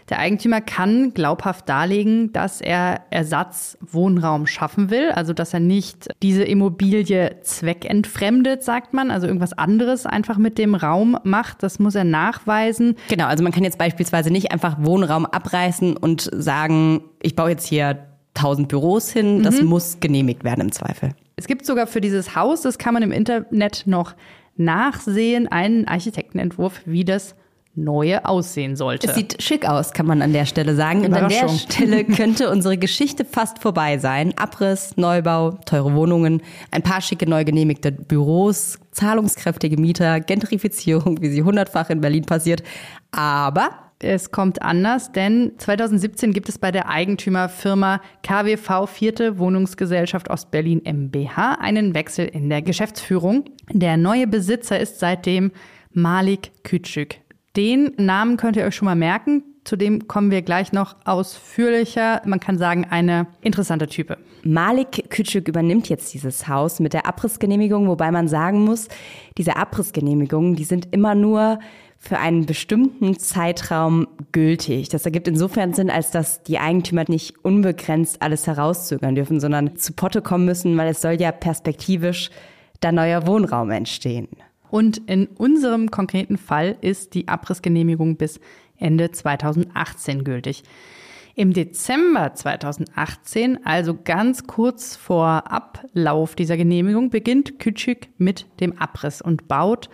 Der 0.10 0.19
Eigentümer 0.19 0.62
kann 0.62 1.13
glaubhaft 1.13 1.67
darlegen, 1.69 2.33
dass 2.33 2.62
er 2.62 3.01
Ersatzwohnraum 3.10 4.48
schaffen 4.48 4.89
will, 4.89 5.12
also 5.12 5.33
dass 5.33 5.53
er 5.53 5.60
nicht 5.60 6.10
diese 6.22 6.43
Immobilie 6.43 7.38
zweckentfremdet, 7.41 8.63
sagt 8.63 8.93
man, 8.93 9.12
also 9.12 9.27
irgendwas 9.27 9.53
anderes 9.53 10.05
einfach 10.05 10.38
mit 10.38 10.57
dem 10.57 10.75
Raum 10.75 11.17
macht. 11.24 11.63
Das 11.63 11.79
muss 11.79 11.95
er 11.95 12.03
nachweisen. 12.03 12.95
Genau, 13.10 13.27
also 13.27 13.43
man 13.43 13.51
kann 13.51 13.63
jetzt 13.63 13.77
beispielsweise 13.77 14.31
nicht 14.31 14.51
einfach 14.51 14.77
Wohnraum 14.79 15.25
abreißen 15.25 15.95
und 15.98 16.29
sagen, 16.33 17.03
ich 17.22 17.36
baue 17.36 17.51
jetzt 17.51 17.67
hier 17.67 18.07
1000 18.36 18.67
Büros 18.67 19.12
hin. 19.12 19.43
Das 19.43 19.62
mhm. 19.62 19.67
muss 19.67 20.00
genehmigt 20.00 20.43
werden 20.43 20.62
im 20.62 20.72
Zweifel. 20.72 21.12
Es 21.36 21.48
gibt 21.48 21.65
sogar 21.65 21.88
für 21.88 22.01
dieses 22.01 22.36
Haus, 22.36 22.62
das 22.62 22.77
kann 22.77 22.93
man 22.93 23.03
im 23.03 23.12
Internet 23.12 23.83
noch 23.86 24.15
nachsehen, 24.55 25.48
einen 25.48 25.88
Architektenentwurf, 25.88 26.81
wie 26.86 27.05
das 27.05 27.36
neue 27.75 28.25
aussehen 28.25 28.75
sollte. 28.75 29.08
Es 29.08 29.15
sieht 29.15 29.42
schick 29.42 29.68
aus, 29.68 29.94
kann 29.94 30.06
man 30.06 30.22
an 30.22 30.32
der 30.32 30.46
Stelle 30.46 30.75
sagen. 30.75 31.06
Und 31.06 31.13
an 31.13 31.30
der 31.30 31.50
Stelle 31.50 32.03
könnte 32.15 32.50
unsere 32.50 32.77
Geschichte 32.77 33.25
fast 33.25 33.60
vorbei 33.60 33.98
sein. 33.98 34.34
Abriss, 34.38 34.96
Neubau, 34.96 35.51
teure 35.65 35.94
Wohnungen, 35.96 36.42
ein 36.72 36.84
paar 36.84 37.01
schicke 37.01 37.27
neu 37.27 37.44
genehmigte 37.44 37.92
Büros, 37.92 38.80
zahlungskräftige 38.92 39.77
Mieter, 39.77 40.20
Gentrifizierung, 40.20 41.22
wie 41.22 41.30
sie 41.30 41.44
hundertfach 41.44 41.89
in 41.89 42.01
Berlin 42.01 42.25
passiert. 42.25 42.62
Aber 43.12 43.72
es 44.00 44.32
kommt 44.32 44.62
anders, 44.62 45.12
denn 45.12 45.53
2017 45.58 46.34
gibt 46.34 46.50
es 46.50 46.58
bei 46.60 46.72
der 46.72 46.89
Eigentümerfirma 46.89 48.01
KWV 48.22 48.88
Vierte 48.88 49.39
Wohnungsgesellschaft 49.39 50.30
Ostberlin 50.30 50.82
MBH 50.84 51.56
einen 51.60 51.96
Wechsel 51.96 52.27
in 52.27 52.50
der 52.50 52.62
Geschäftsführung. 52.62 53.46
Der 53.72 53.98
neue 53.98 54.27
Besitzer 54.27 54.80
ist 54.80 55.00
seitdem 55.00 55.51
Malik 55.94 56.51
Küçük. 56.63 57.23
Den 57.55 57.91
Namen 57.98 58.38
könnt 58.38 58.57
ihr 58.57 58.65
euch 58.65 58.75
schon 58.75 58.88
mal 58.88 58.95
merken. 58.95 59.43
Zudem 59.63 60.07
kommen 60.07 60.31
wir 60.31 60.41
gleich 60.41 60.74
noch 60.74 60.95
ausführlicher. 61.05 62.22
Man 62.25 62.39
kann 62.39 62.57
sagen, 62.57 62.86
eine 62.89 63.27
interessante 63.41 63.88
Type. 63.88 64.17
Malik 64.43 65.05
Küçük 65.10 65.48
übernimmt 65.48 65.88
jetzt 65.88 66.13
dieses 66.13 66.48
Haus 66.48 66.79
mit 66.79 66.93
der 66.93 67.05
Abrissgenehmigung, 67.05 67.88
wobei 67.88 68.12
man 68.12 68.27
sagen 68.27 68.65
muss, 68.65 68.88
diese 69.38 69.55
Abrissgenehmigungen, 69.55 70.55
die 70.55 70.65
sind 70.65 70.89
immer 70.91 71.15
nur 71.15 71.60
für 71.98 72.17
einen 72.17 72.45
bestimmten 72.45 73.17
Zeitraum 73.17 74.07
gültig. 74.33 74.89
Das 74.89 75.05
ergibt 75.05 75.29
insofern 75.29 75.74
Sinn, 75.74 75.89
als 75.89 76.12
dass 76.12 76.43
die 76.43 76.60
Eigentümer 76.60 77.05
nicht 77.07 77.45
unbegrenzt 77.45 78.22
alles 78.22 78.48
herauszögern 78.48 79.15
dürfen, 79.15 79.39
sondern 79.39 79.77
zu 79.77 79.93
Potte 79.93 80.22
kommen 80.22 80.43
müssen, 80.43 80.75
weil 80.75 80.89
es 80.89 81.01
soll 81.01 81.13
ja 81.13 81.31
perspektivisch 81.31 82.29
da 82.81 82.91
neuer 82.91 83.25
Wohnraum 83.25 83.72
entstehen. 83.72 84.27
Und 84.74 84.98
in 85.08 85.27
unserem 85.27 85.92
konkreten 85.92 86.36
Fall 86.36 86.77
ist 86.82 87.13
die 87.13 87.27
Abrissgenehmigung 87.27 88.18
bis 88.18 88.39
Ende 88.75 89.12
2018 89.12 90.24
gültig. 90.24 90.63
Im 91.36 91.53
Dezember 91.53 92.34
2018, 92.34 93.68
also 93.68 93.96
ganz 94.03 94.48
kurz 94.48 94.96
vor 94.96 95.44
Ablauf 95.51 96.34
dieser 96.34 96.58
Genehmigung, 96.58 97.12
beginnt 97.12 97.60
Küçük 97.60 98.08
mit 98.18 98.48
dem 98.62 98.75
Abriss 98.80 99.22
und 99.22 99.48
baut 99.48 99.92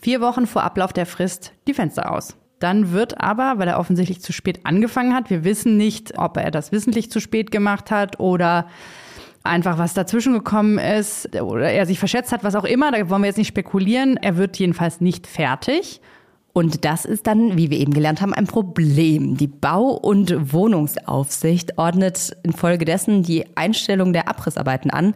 vier 0.00 0.20
Wochen 0.20 0.48
vor 0.48 0.64
Ablauf 0.64 0.92
der 0.92 1.06
Frist 1.06 1.52
die 1.68 1.74
Fenster 1.74 2.10
aus. 2.10 2.36
Dann 2.58 2.90
wird 2.90 3.20
aber, 3.20 3.60
weil 3.60 3.68
er 3.68 3.78
offensichtlich 3.78 4.22
zu 4.22 4.32
spät 4.32 4.66
angefangen 4.66 5.14
hat, 5.14 5.30
wir 5.30 5.44
wissen 5.44 5.76
nicht, 5.76 6.18
ob 6.18 6.36
er 6.36 6.50
das 6.50 6.72
wissentlich 6.72 7.12
zu 7.12 7.20
spät 7.20 7.52
gemacht 7.52 7.92
hat 7.92 8.18
oder 8.18 8.66
einfach 9.42 9.78
was 9.78 9.94
dazwischen 9.94 10.32
gekommen 10.34 10.78
ist 10.78 11.34
oder 11.40 11.70
er 11.70 11.86
sich 11.86 11.98
verschätzt 11.98 12.32
hat, 12.32 12.44
was 12.44 12.54
auch 12.54 12.64
immer, 12.64 12.92
da 12.92 13.08
wollen 13.08 13.22
wir 13.22 13.28
jetzt 13.28 13.38
nicht 13.38 13.48
spekulieren. 13.48 14.16
Er 14.16 14.36
wird 14.36 14.58
jedenfalls 14.58 15.00
nicht 15.00 15.26
fertig. 15.26 16.00
Und 16.52 16.84
das 16.84 17.04
ist 17.04 17.28
dann, 17.28 17.56
wie 17.56 17.70
wir 17.70 17.78
eben 17.78 17.94
gelernt 17.94 18.20
haben, 18.20 18.34
ein 18.34 18.46
Problem. 18.46 19.36
Die 19.36 19.46
Bau- 19.46 19.92
und 19.92 20.52
Wohnungsaufsicht 20.52 21.78
ordnet 21.78 22.36
infolgedessen 22.42 23.22
die 23.22 23.44
Einstellung 23.56 24.12
der 24.12 24.28
Abrissarbeiten 24.28 24.90
an. 24.90 25.14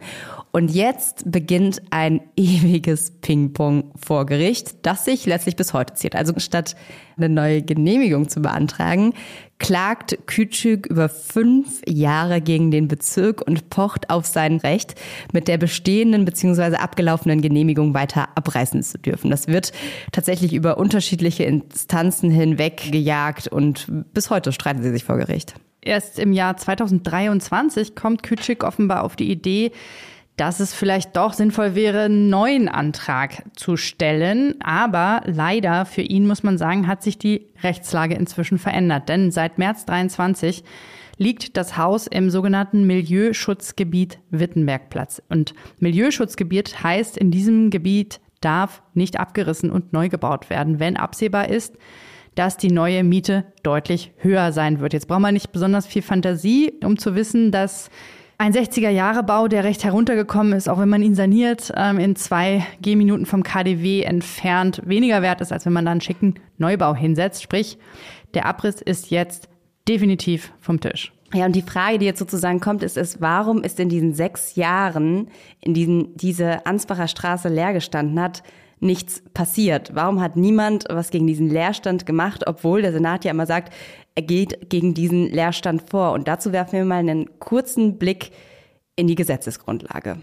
Und 0.55 0.71
jetzt 0.71 1.29
beginnt 1.29 1.81
ein 1.89 2.21
ewiges 2.37 3.11
Ping-Pong 3.19 3.91
vor 3.97 4.25
Gericht, 4.25 4.85
das 4.85 5.03
sich 5.03 5.25
letztlich 5.25 5.57
bis 5.57 5.73
heute 5.73 5.95
zieht. 5.95 6.15
Also 6.15 6.33
statt 6.37 6.77
eine 7.17 7.27
neue 7.27 7.61
Genehmigung 7.61 8.29
zu 8.29 8.41
beantragen, 8.41 9.13
klagt 9.59 10.17
Küçük 10.27 10.87
über 10.87 11.09
fünf 11.09 11.81
Jahre 11.85 12.39
gegen 12.39 12.71
den 12.71 12.87
Bezirk 12.87 13.45
und 13.45 13.69
pocht 13.69 14.09
auf 14.09 14.25
sein 14.27 14.55
Recht, 14.55 14.95
mit 15.33 15.49
der 15.49 15.57
bestehenden 15.57 16.23
bzw. 16.23 16.77
abgelaufenen 16.77 17.41
Genehmigung 17.41 17.93
weiter 17.93 18.29
abreißen 18.35 18.81
zu 18.81 18.97
dürfen. 18.97 19.31
Das 19.31 19.49
wird 19.49 19.73
tatsächlich 20.13 20.53
über 20.53 20.77
unterschiedliche 20.77 21.43
Instanzen 21.43 22.31
hinweg 22.31 22.93
gejagt 22.93 23.49
und 23.49 23.87
bis 24.13 24.29
heute 24.29 24.53
streiten 24.53 24.83
sie 24.83 24.91
sich 24.91 25.03
vor 25.03 25.17
Gericht. 25.17 25.55
Erst 25.81 26.17
im 26.17 26.31
Jahr 26.31 26.55
2023 26.55 27.93
kommt 27.93 28.23
Küçük 28.23 28.65
offenbar 28.65 29.03
auf 29.03 29.17
die 29.17 29.29
Idee, 29.29 29.73
dass 30.37 30.59
es 30.59 30.73
vielleicht 30.73 31.15
doch 31.15 31.33
sinnvoll 31.33 31.75
wäre, 31.75 32.03
einen 32.03 32.29
neuen 32.29 32.67
Antrag 32.67 33.43
zu 33.55 33.77
stellen. 33.77 34.55
Aber 34.61 35.21
leider 35.25 35.85
für 35.85 36.01
ihn 36.01 36.27
muss 36.27 36.43
man 36.43 36.57
sagen, 36.57 36.87
hat 36.87 37.03
sich 37.03 37.17
die 37.17 37.47
Rechtslage 37.63 38.15
inzwischen 38.15 38.57
verändert. 38.57 39.07
Denn 39.07 39.31
seit 39.31 39.57
März 39.57 39.85
23 39.85 40.63
liegt 41.17 41.55
das 41.55 41.77
Haus 41.77 42.07
im 42.07 42.29
sogenannten 42.29 42.85
Milieuschutzgebiet 42.85 44.19
Wittenbergplatz. 44.29 45.21
Und 45.29 45.53
Milieuschutzgebiet 45.79 46.83
heißt, 46.83 47.17
in 47.17 47.31
diesem 47.31 47.69
Gebiet 47.69 48.19
darf 48.41 48.83
nicht 48.93 49.17
abgerissen 49.17 49.71
und 49.71 49.93
neu 49.93 50.09
gebaut 50.09 50.49
werden, 50.49 50.79
wenn 50.79 50.97
absehbar 50.97 51.49
ist, 51.49 51.75
dass 52.35 52.57
die 52.57 52.71
neue 52.71 53.05
Miete 53.05 53.45
deutlich 53.63 54.11
höher 54.17 54.51
sein 54.51 54.81
wird. 54.81 54.91
Jetzt 54.91 55.07
braucht 55.07 55.21
man 55.21 55.33
nicht 55.33 55.53
besonders 55.53 55.87
viel 55.87 56.01
Fantasie, 56.01 56.73
um 56.83 56.97
zu 56.97 57.15
wissen, 57.15 57.51
dass 57.51 57.89
ein 58.37 58.53
60er-Jahre-Bau, 58.53 59.47
der 59.47 59.63
recht 59.63 59.83
heruntergekommen 59.83 60.53
ist, 60.53 60.67
auch 60.67 60.79
wenn 60.79 60.89
man 60.89 61.01
ihn 61.01 61.15
saniert, 61.15 61.71
ähm, 61.75 61.99
in 61.99 62.15
zwei 62.15 62.65
Gehminuten 62.81 63.25
vom 63.25 63.43
KDW 63.43 64.01
entfernt 64.01 64.81
weniger 64.85 65.21
wert 65.21 65.41
ist, 65.41 65.51
als 65.51 65.65
wenn 65.65 65.73
man 65.73 65.85
da 65.85 65.91
einen 65.91 66.01
schicken 66.01 66.35
Neubau 66.57 66.95
hinsetzt. 66.95 67.41
Sprich, 67.41 67.77
der 68.33 68.45
Abriss 68.45 68.81
ist 68.81 69.09
jetzt 69.09 69.47
definitiv 69.87 70.51
vom 70.59 70.79
Tisch. 70.79 71.13
Ja, 71.33 71.45
und 71.45 71.55
die 71.55 71.61
Frage, 71.61 71.97
die 71.97 72.05
jetzt 72.05 72.19
sozusagen 72.19 72.59
kommt, 72.59 72.83
ist, 72.83 72.97
ist 72.97 73.19
warum 73.19 73.63
ist 73.63 73.79
in 73.79 73.89
diesen 73.89 74.13
sechs 74.13 74.55
Jahren, 74.55 75.29
in 75.59 75.73
diesen 75.73 76.15
diese 76.15 76.65
Ansbacher 76.65 77.07
Straße 77.07 77.49
leer 77.49 77.73
gestanden 77.73 78.19
hat, 78.21 78.43
nichts 78.79 79.23
passiert? 79.33 79.95
Warum 79.95 80.21
hat 80.21 80.35
niemand 80.35 80.85
was 80.89 81.11
gegen 81.11 81.27
diesen 81.27 81.49
Leerstand 81.49 82.05
gemacht, 82.05 82.45
obwohl 82.47 82.81
der 82.81 82.91
Senat 82.91 83.25
ja 83.25 83.31
immer 83.31 83.45
sagt, 83.45 83.73
er 84.15 84.23
geht 84.23 84.69
gegen 84.69 84.93
diesen 84.93 85.29
Leerstand 85.29 85.89
vor? 85.89 86.13
Und 86.13 86.27
dazu 86.27 86.51
werfen 86.51 86.73
wir 86.73 86.85
mal 86.85 86.99
einen 86.99 87.39
kurzen 87.39 87.97
Blick 87.97 88.31
in 88.95 89.07
die 89.07 89.15
Gesetzesgrundlage. 89.15 90.17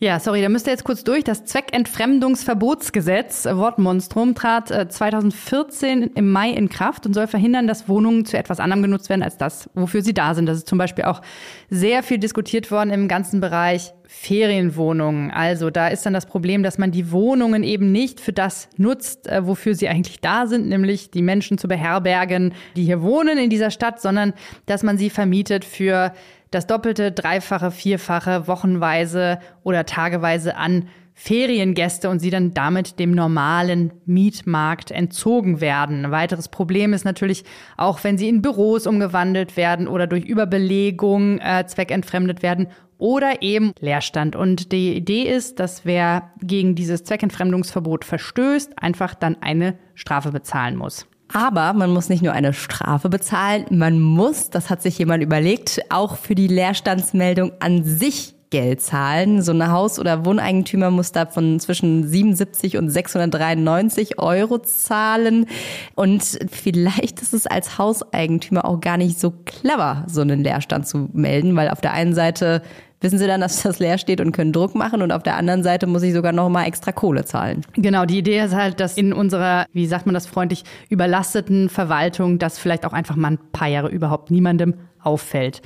Ja, 0.00 0.20
sorry, 0.20 0.42
da 0.42 0.48
müsst 0.48 0.68
ihr 0.68 0.70
jetzt 0.70 0.84
kurz 0.84 1.02
durch. 1.02 1.24
Das 1.24 1.44
Zweckentfremdungsverbotsgesetz, 1.44 3.46
Wortmonstrum, 3.46 4.36
trat 4.36 4.68
2014 4.68 6.02
äh, 6.02 6.10
im 6.14 6.30
Mai 6.30 6.50
in 6.50 6.68
Kraft 6.68 7.04
und 7.04 7.14
soll 7.14 7.26
verhindern, 7.26 7.66
dass 7.66 7.88
Wohnungen 7.88 8.24
zu 8.24 8.38
etwas 8.38 8.60
anderem 8.60 8.84
genutzt 8.84 9.08
werden 9.08 9.24
als 9.24 9.38
das, 9.38 9.68
wofür 9.74 10.02
sie 10.02 10.14
da 10.14 10.36
sind. 10.36 10.46
Das 10.46 10.58
ist 10.58 10.68
zum 10.68 10.78
Beispiel 10.78 11.02
auch 11.02 11.20
sehr 11.68 12.04
viel 12.04 12.18
diskutiert 12.18 12.70
worden 12.70 12.90
im 12.90 13.08
ganzen 13.08 13.40
Bereich 13.40 13.92
Ferienwohnungen. 14.06 15.32
Also 15.32 15.68
da 15.68 15.88
ist 15.88 16.06
dann 16.06 16.14
das 16.14 16.26
Problem, 16.26 16.62
dass 16.62 16.78
man 16.78 16.92
die 16.92 17.10
Wohnungen 17.10 17.64
eben 17.64 17.90
nicht 17.90 18.20
für 18.20 18.32
das 18.32 18.68
nutzt, 18.76 19.26
äh, 19.26 19.48
wofür 19.48 19.74
sie 19.74 19.88
eigentlich 19.88 20.20
da 20.20 20.46
sind, 20.46 20.68
nämlich 20.68 21.10
die 21.10 21.22
Menschen 21.22 21.58
zu 21.58 21.66
beherbergen, 21.66 22.54
die 22.76 22.84
hier 22.84 23.02
wohnen 23.02 23.36
in 23.36 23.50
dieser 23.50 23.72
Stadt, 23.72 24.00
sondern 24.00 24.32
dass 24.66 24.84
man 24.84 24.96
sie 24.96 25.10
vermietet 25.10 25.64
für 25.64 26.12
das 26.50 26.66
Doppelte, 26.66 27.12
Dreifache, 27.12 27.70
Vierfache, 27.70 28.46
wochenweise 28.46 29.38
oder 29.62 29.86
tageweise 29.86 30.56
an 30.56 30.88
Feriengäste 31.20 32.08
und 32.10 32.20
sie 32.20 32.30
dann 32.30 32.54
damit 32.54 33.00
dem 33.00 33.10
normalen 33.10 33.92
Mietmarkt 34.06 34.92
entzogen 34.92 35.60
werden. 35.60 36.04
Ein 36.04 36.10
weiteres 36.12 36.48
Problem 36.48 36.92
ist 36.92 37.04
natürlich 37.04 37.42
auch, 37.76 38.04
wenn 38.04 38.16
sie 38.16 38.28
in 38.28 38.40
Büros 38.40 38.86
umgewandelt 38.86 39.56
werden 39.56 39.88
oder 39.88 40.06
durch 40.06 40.24
Überbelegung 40.24 41.40
äh, 41.40 41.66
zweckentfremdet 41.66 42.44
werden 42.44 42.68
oder 42.98 43.42
eben 43.42 43.72
Leerstand. 43.80 44.36
Und 44.36 44.70
die 44.70 44.94
Idee 44.94 45.22
ist, 45.22 45.58
dass 45.58 45.84
wer 45.84 46.30
gegen 46.40 46.76
dieses 46.76 47.02
Zweckentfremdungsverbot 47.02 48.04
verstößt, 48.04 48.80
einfach 48.80 49.16
dann 49.16 49.42
eine 49.42 49.76
Strafe 49.94 50.30
bezahlen 50.30 50.76
muss. 50.76 51.08
Aber 51.32 51.72
man 51.74 51.90
muss 51.90 52.08
nicht 52.08 52.22
nur 52.22 52.32
eine 52.32 52.52
Strafe 52.52 53.08
bezahlen, 53.08 53.66
man 53.70 54.00
muss, 54.00 54.50
das 54.50 54.70
hat 54.70 54.82
sich 54.82 54.98
jemand 54.98 55.22
überlegt, 55.22 55.80
auch 55.90 56.16
für 56.16 56.34
die 56.34 56.48
Leerstandsmeldung 56.48 57.52
an 57.60 57.84
sich 57.84 58.34
Geld 58.50 58.80
zahlen. 58.80 59.42
So 59.42 59.52
ein 59.52 59.70
Haus- 59.70 59.98
oder 59.98 60.24
Wohneigentümer 60.24 60.90
muss 60.90 61.12
da 61.12 61.26
von 61.26 61.60
zwischen 61.60 62.06
77 62.06 62.78
und 62.78 62.88
693 62.88 64.18
Euro 64.18 64.58
zahlen. 64.58 65.46
Und 65.94 66.22
vielleicht 66.50 67.20
ist 67.20 67.34
es 67.34 67.46
als 67.46 67.78
Hauseigentümer 67.78 68.64
auch 68.64 68.80
gar 68.80 68.96
nicht 68.96 69.20
so 69.20 69.32
clever, 69.44 70.04
so 70.08 70.22
einen 70.22 70.42
Leerstand 70.42 70.88
zu 70.88 71.08
melden, 71.12 71.56
weil 71.56 71.68
auf 71.68 71.80
der 71.80 71.92
einen 71.92 72.14
Seite 72.14 72.62
wissen 73.00 73.18
sie 73.18 73.26
dann, 73.26 73.40
dass 73.40 73.62
das 73.62 73.78
leer 73.78 73.98
steht 73.98 74.20
und 74.20 74.32
können 74.32 74.52
Druck 74.52 74.74
machen 74.74 75.02
und 75.02 75.12
auf 75.12 75.22
der 75.22 75.36
anderen 75.36 75.62
Seite 75.62 75.86
muss 75.86 76.02
ich 76.02 76.12
sogar 76.12 76.32
noch 76.32 76.48
mal 76.48 76.64
extra 76.64 76.92
Kohle 76.92 77.24
zahlen. 77.24 77.62
Genau, 77.74 78.04
die 78.04 78.18
Idee 78.18 78.40
ist 78.40 78.54
halt, 78.54 78.80
dass 78.80 78.96
in 78.96 79.12
unserer, 79.12 79.66
wie 79.72 79.86
sagt 79.86 80.06
man 80.06 80.14
das 80.14 80.26
freundlich, 80.26 80.64
überlasteten 80.88 81.68
Verwaltung 81.68 82.38
das 82.38 82.58
vielleicht 82.58 82.84
auch 82.84 82.92
einfach 82.92 83.16
mal 83.16 83.32
ein 83.32 83.38
paar 83.52 83.68
Jahre 83.68 83.88
überhaupt 83.88 84.30
niemandem 84.30 84.74
auffällt. 85.00 85.62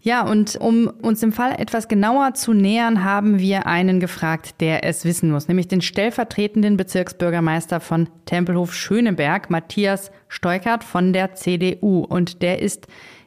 Ja, 0.00 0.22
und 0.24 0.56
um 0.56 0.86
uns 0.86 1.20
dem 1.20 1.32
Fall 1.32 1.54
etwas 1.58 1.88
genauer 1.88 2.34
zu 2.34 2.52
nähern, 2.52 3.04
haben 3.04 3.38
wir 3.38 3.66
einen 3.66 4.00
gefragt, 4.00 4.60
der 4.60 4.84
es 4.84 5.04
wissen 5.04 5.30
muss, 5.30 5.48
nämlich 5.48 5.68
den 5.68 5.80
stellvertretenden 5.80 6.76
Bezirksbürgermeister 6.76 7.80
von 7.80 8.08
Tempelhof 8.26 8.74
Schöneberg, 8.74 9.50
Matthias 9.50 10.10
Steukert 10.28 10.84
von 10.84 11.12
der 11.12 11.34
CDU. 11.34 12.00
Und 12.00 12.42
der 12.42 12.62
ist 12.62 12.86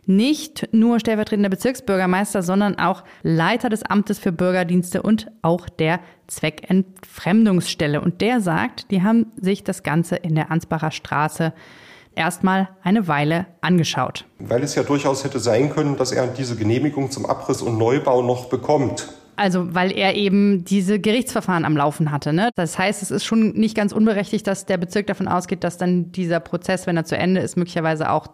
nicht 0.09 0.67
nur 0.71 0.99
stellvertretender 0.99 1.49
Bezirksbürgermeister, 1.49 2.41
sondern 2.41 2.79
auch 2.79 3.03
Leiter 3.21 3.69
des 3.69 3.83
Amtes 3.83 4.17
für 4.17 4.31
Bürgerdienste 4.31 5.03
und 5.03 5.27
auch 5.43 5.69
der 5.69 5.99
Zweckentfremdungsstelle. 6.27 8.01
Und 8.01 8.19
der 8.21 8.41
sagt, 8.41 8.89
die 8.89 9.03
haben 9.03 9.27
sich 9.39 9.63
das 9.63 9.83
Ganze 9.83 10.15
in 10.15 10.33
der 10.33 10.49
Ansbacher 10.49 10.89
Straße 10.89 11.53
erstmal 12.15 12.69
eine 12.81 13.07
Weile 13.07 13.45
angeschaut. 13.61 14.25
Weil 14.39 14.63
es 14.63 14.73
ja 14.73 14.81
durchaus 14.81 15.23
hätte 15.23 15.39
sein 15.39 15.69
können, 15.69 15.95
dass 15.95 16.11
er 16.11 16.25
diese 16.25 16.55
Genehmigung 16.55 17.11
zum 17.11 17.27
Abriss 17.27 17.61
und 17.61 17.77
Neubau 17.77 18.23
noch 18.23 18.45
bekommt. 18.45 19.07
Also 19.35 19.73
weil 19.75 19.91
er 19.91 20.15
eben 20.15 20.65
diese 20.65 20.99
Gerichtsverfahren 20.99 21.65
am 21.65 21.77
Laufen 21.77 22.11
hatte. 22.11 22.33
Ne? 22.33 22.49
Das 22.55 22.79
heißt, 22.79 23.03
es 23.03 23.11
ist 23.11 23.25
schon 23.25 23.51
nicht 23.51 23.75
ganz 23.75 23.93
unberechtigt, 23.93 24.47
dass 24.47 24.65
der 24.65 24.77
Bezirk 24.77 25.05
davon 25.05 25.27
ausgeht, 25.27 25.63
dass 25.63 25.77
dann 25.77 26.11
dieser 26.11 26.39
Prozess, 26.39 26.87
wenn 26.87 26.97
er 26.97 27.05
zu 27.05 27.15
Ende 27.15 27.41
ist, 27.41 27.55
möglicherweise 27.55 28.09
auch 28.09 28.27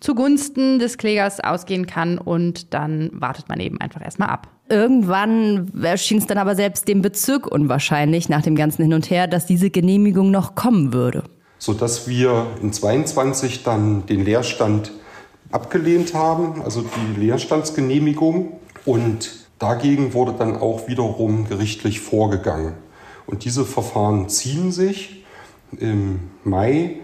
zugunsten 0.00 0.78
des 0.78 0.98
Klägers 0.98 1.40
ausgehen 1.40 1.86
kann 1.86 2.18
und 2.18 2.74
dann 2.74 3.10
wartet 3.12 3.48
man 3.48 3.60
eben 3.60 3.80
einfach 3.80 4.02
erstmal 4.02 4.28
ab. 4.28 4.48
Irgendwann 4.68 5.70
erschien 5.82 6.18
es 6.18 6.26
dann 6.26 6.38
aber 6.38 6.56
selbst 6.56 6.88
dem 6.88 7.02
Bezirk 7.02 7.46
unwahrscheinlich 7.46 8.28
nach 8.28 8.42
dem 8.42 8.56
ganzen 8.56 8.82
Hin 8.82 8.94
und 8.94 9.10
Her, 9.10 9.26
dass 9.26 9.46
diese 9.46 9.70
Genehmigung 9.70 10.30
noch 10.30 10.54
kommen 10.54 10.92
würde. 10.92 11.24
Sodass 11.58 12.08
wir 12.08 12.46
in 12.62 12.72
22 12.72 13.62
dann 13.62 14.06
den 14.06 14.24
Leerstand 14.24 14.92
abgelehnt 15.52 16.14
haben, 16.14 16.62
also 16.62 16.82
die 16.82 17.20
Leerstandsgenehmigung. 17.20 18.60
Und 18.84 19.30
dagegen 19.58 20.14
wurde 20.14 20.34
dann 20.36 20.56
auch 20.56 20.88
wiederum 20.88 21.46
gerichtlich 21.48 22.00
vorgegangen. 22.00 22.74
Und 23.26 23.44
diese 23.44 23.64
Verfahren 23.64 24.28
ziehen 24.28 24.72
sich. 24.72 25.24
Im 25.78 26.30
Mai 26.42 26.96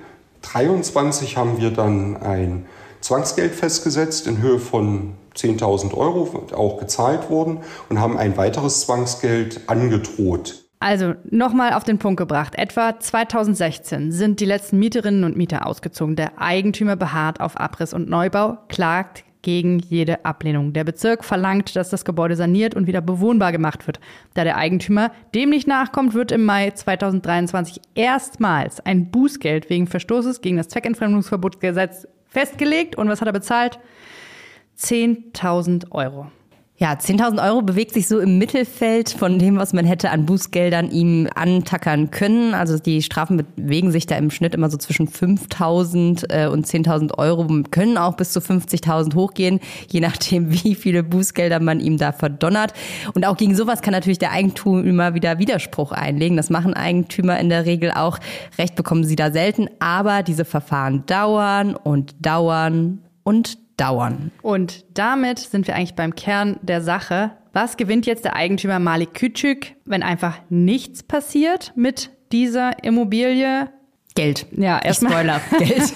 23 0.42 1.36
haben 1.36 1.60
wir 1.60 1.70
dann 1.70 2.16
ein 2.16 2.66
Zwangsgeld 3.00 3.54
festgesetzt 3.54 4.26
in 4.26 4.40
Höhe 4.42 4.58
von 4.58 5.14
10.000 5.34 5.94
Euro, 5.94 6.46
auch 6.54 6.78
gezahlt 6.78 7.30
worden 7.30 7.58
und 7.88 8.00
haben 8.00 8.16
ein 8.16 8.36
weiteres 8.36 8.82
Zwangsgeld 8.82 9.60
angedroht. 9.68 10.64
Also 10.80 11.12
nochmal 11.30 11.74
auf 11.74 11.84
den 11.84 11.98
Punkt 11.98 12.18
gebracht. 12.18 12.54
Etwa 12.56 12.98
2016 12.98 14.12
sind 14.12 14.40
die 14.40 14.46
letzten 14.46 14.78
Mieterinnen 14.78 15.24
und 15.24 15.36
Mieter 15.36 15.66
ausgezogen. 15.66 16.16
Der 16.16 16.40
Eigentümer 16.40 16.96
beharrt 16.96 17.40
auf 17.40 17.58
Abriss 17.60 17.92
und 17.92 18.08
Neubau, 18.08 18.56
klagt 18.68 19.24
gegen 19.42 19.78
jede 19.78 20.24
Ablehnung. 20.24 20.72
Der 20.72 20.84
Bezirk 20.84 21.24
verlangt, 21.24 21.76
dass 21.76 21.90
das 21.90 22.04
Gebäude 22.04 22.36
saniert 22.36 22.74
und 22.74 22.86
wieder 22.86 23.00
bewohnbar 23.00 23.52
gemacht 23.52 23.86
wird. 23.86 24.00
Da 24.34 24.44
der 24.44 24.56
Eigentümer 24.56 25.12
dem 25.34 25.50
nicht 25.50 25.68
nachkommt, 25.68 26.14
wird 26.14 26.32
im 26.32 26.44
Mai 26.44 26.70
2023 26.70 27.80
erstmals 27.94 28.80
ein 28.80 29.10
Bußgeld 29.10 29.70
wegen 29.70 29.86
Verstoßes 29.86 30.40
gegen 30.40 30.56
das 30.56 30.68
Zweckentfremdungsverbotsgesetz 30.68 32.06
festgelegt. 32.30 32.96
Und 32.96 33.08
was 33.08 33.20
hat 33.20 33.28
er 33.28 33.32
bezahlt? 33.32 33.78
10.000 34.78 35.90
Euro. 35.90 36.30
Ja, 36.82 36.94
10.000 36.94 37.46
Euro 37.46 37.60
bewegt 37.60 37.92
sich 37.92 38.08
so 38.08 38.20
im 38.20 38.38
Mittelfeld 38.38 39.10
von 39.10 39.38
dem, 39.38 39.58
was 39.58 39.74
man 39.74 39.84
hätte 39.84 40.08
an 40.08 40.24
Bußgeldern 40.24 40.90
ihm 40.90 41.28
antackern 41.34 42.10
können. 42.10 42.54
Also 42.54 42.78
die 42.78 43.02
Strafen 43.02 43.44
bewegen 43.54 43.92
sich 43.92 44.06
da 44.06 44.16
im 44.16 44.30
Schnitt 44.30 44.54
immer 44.54 44.70
so 44.70 44.78
zwischen 44.78 45.06
5.000 45.06 46.32
äh, 46.32 46.46
und 46.46 46.66
10.000 46.66 47.18
Euro, 47.18 47.46
können 47.70 47.98
auch 47.98 48.16
bis 48.16 48.32
zu 48.32 48.40
50.000 48.40 49.14
hochgehen, 49.14 49.60
je 49.90 50.00
nachdem, 50.00 50.50
wie 50.64 50.74
viele 50.74 51.02
Bußgelder 51.02 51.60
man 51.60 51.80
ihm 51.80 51.98
da 51.98 52.12
verdonnert. 52.12 52.72
Und 53.12 53.26
auch 53.26 53.36
gegen 53.36 53.54
sowas 53.54 53.82
kann 53.82 53.92
natürlich 53.92 54.18
der 54.18 54.32
Eigentümer 54.32 55.12
wieder 55.12 55.38
Widerspruch 55.38 55.92
einlegen. 55.92 56.38
Das 56.38 56.48
machen 56.48 56.72
Eigentümer 56.72 57.38
in 57.38 57.50
der 57.50 57.66
Regel 57.66 57.90
auch. 57.90 58.18
Recht 58.56 58.74
bekommen 58.74 59.04
sie 59.04 59.16
da 59.16 59.32
selten, 59.32 59.68
aber 59.80 60.22
diese 60.22 60.46
Verfahren 60.46 61.04
dauern 61.04 61.76
und 61.76 62.14
dauern 62.24 63.00
und 63.22 63.58
dauern. 63.80 64.30
Und 64.42 64.84
damit 64.94 65.38
sind 65.38 65.66
wir 65.66 65.74
eigentlich 65.74 65.94
beim 65.94 66.14
Kern 66.14 66.58
der 66.62 66.82
Sache. 66.82 67.32
Was 67.52 67.76
gewinnt 67.76 68.06
jetzt 68.06 68.24
der 68.24 68.36
Eigentümer 68.36 68.78
Malik 68.78 69.10
Küçük, 69.14 69.74
wenn 69.84 70.02
einfach 70.02 70.38
nichts 70.50 71.02
passiert 71.02 71.72
mit 71.74 72.10
dieser 72.30 72.84
Immobilie? 72.84 73.68
Geld. 74.14 74.46
Ja, 74.52 74.78
erstmal 74.78 75.12
Spoiler. 75.12 75.40
Geld. 75.58 75.94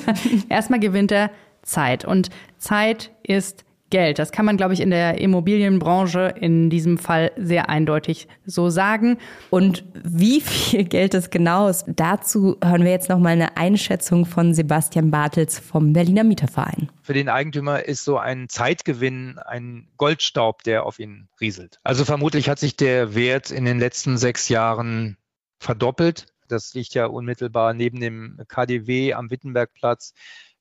erstmal 0.49 0.81
gewinnt 0.81 1.13
er 1.13 1.31
Zeit. 1.63 2.05
Und 2.05 2.31
Zeit 2.59 3.11
ist 3.23 3.65
Geld. 3.95 4.19
Das 4.19 4.33
kann 4.33 4.45
man, 4.45 4.57
glaube 4.57 4.75
ich, 4.75 4.81
in 4.81 4.91
der 4.91 5.21
Immobilienbranche 5.21 6.35
in 6.41 6.69
diesem 6.69 6.99
Fall 6.99 7.31
sehr 7.37 7.69
eindeutig 7.69 8.27
so 8.45 8.69
sagen. 8.69 9.19
Und 9.51 9.85
wie 10.03 10.41
viel 10.41 10.83
Geld 10.89 11.15
es 11.15 11.31
genau 11.31 11.69
ist, 11.69 11.85
dazu 11.87 12.57
hören 12.61 12.83
wir 12.83 12.91
jetzt 12.91 13.09
nochmal 13.09 13.35
eine 13.35 13.57
Einschätzung 13.57 14.27
von 14.27 14.53
Sebastian 14.53 15.13
Bartels 15.13 15.61
vom 15.61 15.93
Berliner 15.93 16.25
Mieterverein. 16.25 16.91
Für 17.03 17.13
den 17.13 17.29
Eigentümer 17.29 17.85
ist 17.85 18.05
so 18.05 18.19
ein 18.19 18.49
Zeitgewinn 18.49 19.39
ein 19.39 19.87
Goldstaub, 19.97 20.65
der 20.65 20.87
auf 20.87 20.99
ihn 20.99 21.29
rieselt. 21.41 21.79
Also 21.85 22.05
vermutlich 22.05 22.49
hat 22.49 22.59
sich 22.59 22.75
der 22.75 23.15
Wert 23.15 23.53
in 23.53 23.65
den 23.65 23.79
letzten 23.79 24.19
sechs 24.19 24.49
Jahren 24.49 25.19
verdoppelt. 25.61 26.27
Das 26.49 26.75
liegt 26.75 26.95
ja 26.95 27.07
unmittelbar 27.07 27.75
neben 27.75 28.01
dem 28.01 28.41
KDW 28.49 29.15
am 29.15 29.31
Wittenbergplatz. 29.31 30.15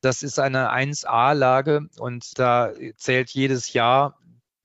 Das 0.03 0.21
ist 0.21 0.37
eine 0.37 0.69
1A-Lage 0.73 1.87
und 1.97 2.37
da 2.37 2.73
zählt 2.97 3.29
jedes 3.29 3.71
Jahr, 3.71 4.19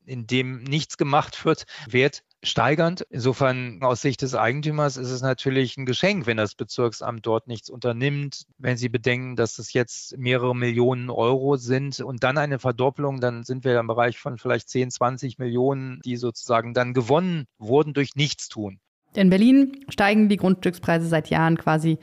in 0.04 0.26
dem 0.26 0.64
nichts 0.64 0.98
gemacht 0.98 1.44
wird, 1.44 1.64
Wert 1.88 2.24
steigernd. 2.42 3.06
Insofern 3.08 3.80
aus 3.82 4.02
Sicht 4.02 4.22
des 4.22 4.34
Eigentümers 4.34 4.96
ist 4.96 5.10
es 5.10 5.22
natürlich 5.22 5.76
ein 5.76 5.86
Geschenk, 5.86 6.26
wenn 6.26 6.38
das 6.38 6.56
Bezirksamt 6.56 7.24
dort 7.24 7.46
nichts 7.46 7.70
unternimmt. 7.70 8.46
Wenn 8.58 8.76
Sie 8.76 8.88
bedenken, 8.88 9.36
dass 9.36 9.60
es 9.60 9.72
jetzt 9.72 10.18
mehrere 10.18 10.56
Millionen 10.56 11.08
Euro 11.08 11.54
sind 11.54 12.00
und 12.00 12.24
dann 12.24 12.36
eine 12.36 12.58
Verdoppelung, 12.58 13.20
dann 13.20 13.44
sind 13.44 13.62
wir 13.62 13.78
im 13.78 13.86
Bereich 13.86 14.18
von 14.18 14.38
vielleicht 14.38 14.68
10, 14.68 14.90
20 14.90 15.38
Millionen, 15.38 16.00
die 16.04 16.16
sozusagen 16.16 16.74
dann 16.74 16.94
gewonnen 16.94 17.46
wurden 17.58 17.94
durch 17.94 18.16
Nichtstun. 18.16 18.80
In 19.14 19.30
Berlin 19.30 19.84
steigen 19.88 20.28
die 20.28 20.36
Grundstückspreise 20.36 21.06
seit 21.06 21.30
Jahren 21.30 21.56
quasi 21.56 21.98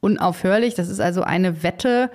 unaufhörlich. 0.00 0.74
Das 0.74 0.88
ist 0.88 1.00
also 1.00 1.22
eine 1.22 1.62
Wette, 1.62 2.10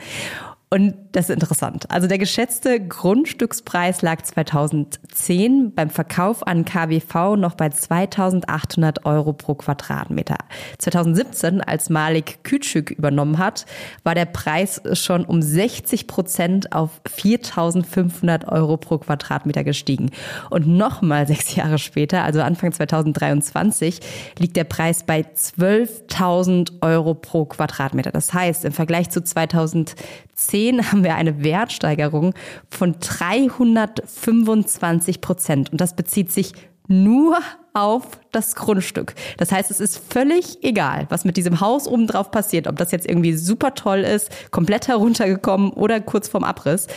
Und 0.75 0.93
das 1.13 1.29
ist 1.29 1.35
interessant. 1.35 1.89
Also 1.89 2.05
der 2.05 2.17
geschätzte 2.17 2.85
Grundstückspreis 2.85 4.01
lag 4.01 4.21
2010 4.23 5.73
beim 5.73 5.89
Verkauf 5.89 6.45
an 6.45 6.65
KWV 6.65 7.37
noch 7.37 7.55
bei 7.55 7.69
2800 7.69 9.05
Euro 9.05 9.31
pro 9.31 9.55
Quadratmeter. 9.55 10.35
2017, 10.79 11.61
als 11.61 11.89
Malik 11.89 12.39
Küçük 12.43 12.91
übernommen 12.91 13.37
hat, 13.37 13.65
war 14.03 14.15
der 14.15 14.25
Preis 14.25 14.81
schon 14.91 15.23
um 15.23 15.41
60 15.41 16.07
Prozent 16.07 16.73
auf 16.73 16.99
4500 17.07 18.49
Euro 18.49 18.75
pro 18.75 18.97
Quadratmeter 18.97 19.63
gestiegen. 19.63 20.11
Und 20.49 20.67
nochmal 20.67 21.25
sechs 21.35 21.55
Jahre 21.55 21.79
später, 21.79 22.25
also 22.25 22.41
Anfang 22.41 22.73
2023, 22.73 24.01
liegt 24.39 24.57
der 24.57 24.65
Preis 24.65 25.05
bei 25.05 25.21
12.000 25.21 26.81
Euro 26.81 27.13
pro 27.13 27.45
Quadratmeter. 27.45 28.11
Das 28.11 28.33
heißt, 28.33 28.65
im 28.65 28.73
Vergleich 28.73 29.09
zu 29.09 29.23
2010 29.23 30.64
2010 30.65 30.91
haben 30.91 31.03
wir 31.03 31.15
eine 31.15 31.43
Wertsteigerung 31.43 32.33
von 32.69 32.95
325 32.99 35.21
Prozent. 35.21 35.71
Und 35.71 35.81
das 35.81 35.95
bezieht 35.95 36.31
sich 36.31 36.53
nur 36.87 37.39
auf 37.73 38.19
das 38.31 38.55
Grundstück. 38.55 39.15
Das 39.37 39.51
heißt, 39.51 39.71
es 39.71 39.79
ist 39.79 39.99
völlig 40.11 40.63
egal, 40.63 41.07
was 41.09 41.25
mit 41.25 41.37
diesem 41.37 41.59
Haus 41.59 41.87
obendrauf 41.87 42.29
passiert, 42.31 42.67
ob 42.67 42.77
das 42.77 42.91
jetzt 42.91 43.09
irgendwie 43.09 43.33
super 43.33 43.73
toll 43.73 43.99
ist, 43.99 44.29
komplett 44.51 44.87
heruntergekommen 44.87 45.71
oder 45.71 45.99
kurz 45.99 46.27
vorm 46.27 46.43
Abriss. 46.43 46.87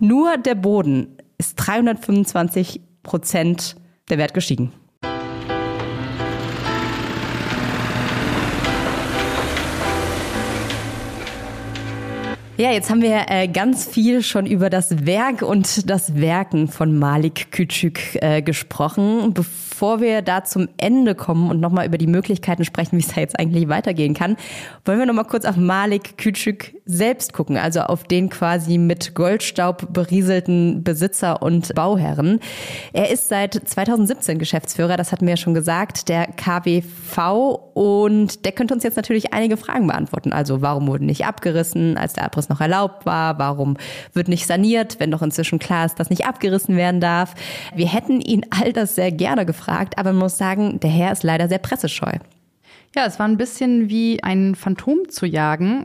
Nur 0.00 0.36
der 0.36 0.54
Boden 0.54 1.16
ist 1.38 1.56
325 1.56 2.82
Prozent 3.02 3.76
der 4.10 4.18
Wert 4.18 4.34
gestiegen. 4.34 4.72
Ja, 12.60 12.72
jetzt 12.72 12.90
haben 12.90 13.02
wir 13.02 13.26
äh, 13.28 13.46
ganz 13.46 13.86
viel 13.86 14.20
schon 14.20 14.44
über 14.44 14.68
das 14.68 15.06
Werk 15.06 15.42
und 15.42 15.88
das 15.88 16.16
Werken 16.16 16.66
von 16.66 16.98
Malik 16.98 17.52
Küçük 17.52 18.18
äh, 18.20 18.42
gesprochen. 18.42 19.32
Bevor 19.32 19.67
wir 20.00 20.22
da 20.22 20.44
zum 20.44 20.68
Ende 20.76 21.14
kommen 21.14 21.50
und 21.50 21.60
nochmal 21.60 21.86
über 21.86 21.98
die 21.98 22.06
Möglichkeiten 22.06 22.64
sprechen, 22.64 22.96
wie 22.96 23.02
es 23.02 23.08
da 23.08 23.20
jetzt 23.20 23.38
eigentlich 23.38 23.68
weitergehen 23.68 24.14
kann, 24.14 24.36
wollen 24.84 24.98
wir 24.98 25.06
nochmal 25.06 25.24
kurz 25.24 25.44
auf 25.44 25.56
Malik 25.56 26.14
Küçük 26.18 26.74
selbst 26.84 27.32
gucken, 27.32 27.56
also 27.56 27.80
auf 27.80 28.04
den 28.04 28.28
quasi 28.28 28.78
mit 28.78 29.14
Goldstaub 29.14 29.92
berieselten 29.92 30.82
Besitzer 30.82 31.42
und 31.42 31.74
Bauherren. 31.74 32.40
Er 32.92 33.10
ist 33.10 33.28
seit 33.28 33.54
2017 33.54 34.38
Geschäftsführer, 34.38 34.96
das 34.96 35.12
hatten 35.12 35.26
wir 35.26 35.34
ja 35.34 35.36
schon 35.36 35.54
gesagt, 35.54 36.08
der 36.08 36.26
KWV 36.26 37.60
und 37.74 38.44
der 38.44 38.52
könnte 38.52 38.74
uns 38.74 38.82
jetzt 38.82 38.96
natürlich 38.96 39.32
einige 39.32 39.56
Fragen 39.56 39.86
beantworten. 39.86 40.32
Also 40.32 40.62
warum 40.62 40.88
wurde 40.88 41.04
nicht 41.04 41.26
abgerissen, 41.26 41.96
als 41.96 42.14
der 42.14 42.24
Abriss 42.24 42.48
noch 42.48 42.60
erlaubt 42.60 43.06
war? 43.06 43.38
Warum 43.38 43.76
wird 44.14 44.28
nicht 44.28 44.46
saniert, 44.46 44.98
wenn 44.98 45.10
doch 45.10 45.22
inzwischen 45.22 45.58
klar 45.58 45.86
ist, 45.86 46.00
dass 46.00 46.10
nicht 46.10 46.26
abgerissen 46.26 46.76
werden 46.76 47.00
darf? 47.00 47.34
Wir 47.74 47.86
hätten 47.86 48.20
ihn 48.20 48.46
all 48.50 48.72
das 48.72 48.94
sehr 48.94 49.12
gerne 49.12 49.46
gefragt, 49.46 49.67
aber 49.68 50.12
man 50.12 50.20
muss 50.20 50.38
sagen, 50.38 50.80
der 50.80 50.90
Herr 50.90 51.12
ist 51.12 51.22
leider 51.22 51.48
sehr 51.48 51.58
pressescheu. 51.58 52.12
Ja, 52.96 53.04
es 53.06 53.18
war 53.18 53.28
ein 53.28 53.36
bisschen 53.36 53.88
wie 53.90 54.22
ein 54.22 54.54
Phantom 54.54 55.08
zu 55.08 55.26
jagen, 55.26 55.84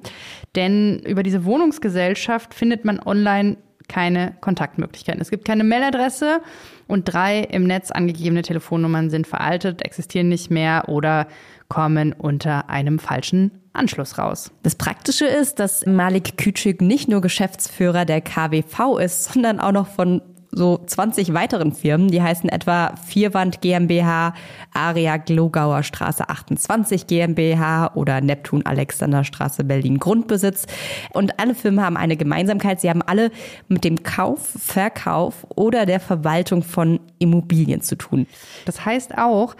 denn 0.55 0.99
über 0.99 1.23
diese 1.23 1.45
Wohnungsgesellschaft 1.45 2.53
findet 2.53 2.85
man 2.85 2.99
online 2.99 3.57
keine 3.87 4.35
Kontaktmöglichkeiten. 4.39 5.21
Es 5.21 5.29
gibt 5.29 5.45
keine 5.45 5.63
Mailadresse 5.63 6.41
und 6.87 7.05
drei 7.05 7.41
im 7.41 7.65
Netz 7.65 7.91
angegebene 7.91 8.41
Telefonnummern 8.41 9.09
sind 9.09 9.27
veraltet, 9.27 9.83
existieren 9.83 10.29
nicht 10.29 10.49
mehr 10.49 10.87
oder 10.87 11.27
kommen 11.67 12.13
unter 12.13 12.69
einem 12.69 12.99
falschen 12.99 13.51
Anschluss 13.73 14.17
raus. 14.17 14.51
Das 14.61 14.75
Praktische 14.75 15.25
ist, 15.25 15.59
dass 15.59 15.85
Malik 15.85 16.35
Küçük 16.37 16.83
nicht 16.83 17.09
nur 17.09 17.21
Geschäftsführer 17.21 18.05
der 18.05 18.21
KWV 18.21 18.99
ist, 18.99 19.33
sondern 19.33 19.59
auch 19.59 19.71
noch 19.71 19.87
von 19.87 20.21
so 20.55 20.79
20 20.85 21.33
weiteren 21.33 21.73
Firmen. 21.73 22.09
Die 22.09 22.21
heißen 22.21 22.49
etwa 22.49 22.95
Vierwand 22.95 23.61
GmbH, 23.61 24.33
Aria 24.73 25.17
Glogauer 25.17 25.83
Straße 25.83 26.29
28 26.29 27.07
GmbH 27.07 27.91
oder 27.95 28.21
Neptun 28.21 28.65
Alexanderstraße 28.65 29.63
Berlin 29.63 29.99
Grundbesitz. 29.99 30.65
Und 31.13 31.39
alle 31.39 31.55
Firmen 31.55 31.83
haben 31.83 31.97
eine 31.97 32.17
Gemeinsamkeit. 32.17 32.81
Sie 32.81 32.89
haben 32.89 33.01
alle 33.01 33.31
mit 33.67 33.83
dem 33.83 34.03
Kauf, 34.03 34.53
Verkauf 34.59 35.45
oder 35.55 35.85
der 35.85 35.99
Verwaltung 35.99 36.63
von 36.63 36.99
Immobilien 37.19 37.81
zu 37.81 37.95
tun. 37.95 38.27
Das 38.65 38.85
heißt 38.85 39.17
auch, 39.17 39.55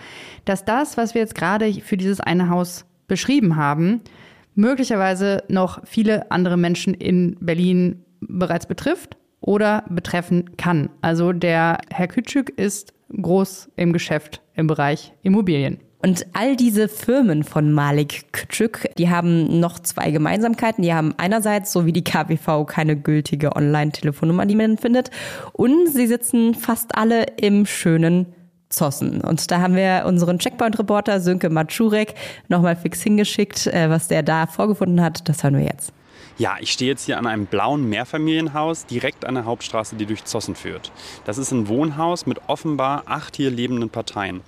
dass 0.46 0.66
das, 0.66 0.98
was 0.98 1.14
wir 1.14 1.22
jetzt 1.22 1.36
gerade 1.36 1.74
für 1.74 1.98
dieses 1.98 2.20
eine 2.20 2.50
Haus 2.50 2.86
beschrieben 3.08 3.56
haben, 3.56 4.02
möglicherweise 4.56 5.44
noch 5.48 5.82
viele 5.86 6.32
andere 6.32 6.58
Menschen 6.58 6.94
in 6.94 7.38
Berlin 7.40 8.04
bereits 8.22 8.66
betrifft 8.66 9.18
oder 9.44 9.84
betreffen 9.90 10.56
kann. 10.58 10.90
Also 11.02 11.34
der 11.34 11.80
Herr 11.92 12.08
Kütschük 12.08 12.50
ist 12.50 12.94
groß 13.22 13.70
im 13.76 13.94
Geschäft 13.94 14.42
im 14.56 14.68
Bereich 14.68 15.14
Immobilien. 15.22 15.80
Und 16.02 16.26
all 16.34 16.58
diese 16.58 16.90
Firmen 16.90 17.44
von 17.44 17.72
Malik 17.72 18.26
Küçük, 18.34 18.90
die 18.98 19.10
haben 19.10 19.62
noch 19.62 19.80
zwei 19.80 20.12
Gemeinsamkeiten. 20.12 20.82
Die 20.82 20.94
haben 20.94 21.14
einerseits, 21.18 21.72
so 21.72 21.86
wie 21.86 21.94
die 21.94 22.04
KWV, 22.04 22.66
keine 22.68 22.98
gültige 22.98 23.56
Online-Telefonnummer, 23.56 24.46
die 24.46 24.56
man 24.56 24.78
findet. 24.78 25.12
Und 25.54 25.88
sie 25.94 26.08
sitzen 26.08 26.56
fast 26.56 26.98
alle 26.98 27.24
im 27.38 27.66
schönen 27.66 28.34
Zossen. 28.68 29.22
Und 29.22 29.50
da 29.50 29.62
haben 29.62 29.76
wir 29.76 30.04
unseren 30.06 30.40
Checkpoint-Reporter 30.40 31.22
Sönke 31.22 31.50
Matschurek 31.50 32.16
nochmal 32.50 32.76
fix 32.76 33.02
hingeschickt. 33.02 33.68
Äh, 33.68 33.90
was 33.90 34.10
der 34.10 34.24
da 34.24 34.46
vorgefunden 34.46 35.02
hat, 35.02 35.30
das 35.30 35.42
hören 35.42 35.56
wir 35.56 35.64
jetzt. 35.64 35.94
Ja, 36.40 36.58
ich 36.60 36.72
stehe 36.72 36.90
jetzt 36.90 37.06
hier 37.06 37.20
an 37.20 37.28
einem 37.28 37.46
blauen 37.46 37.88
Mehrfamilienhaus 37.90 38.88
direkt 38.88 39.24
an 39.24 39.36
der 39.36 39.46
Hauptstraße, 39.46 39.96
die 39.96 40.08
durch 40.08 40.26
Zossen 40.26 40.56
führt. 40.56 40.92
Das 41.26 41.38
ist 41.38 41.52
ein 41.52 41.68
Wohnhaus 41.68 42.26
mit 42.26 42.42
offenbar 42.48 43.04
acht 43.06 43.36
hier 43.36 43.52
lebenden 43.52 43.92
Parteien. 43.92 44.42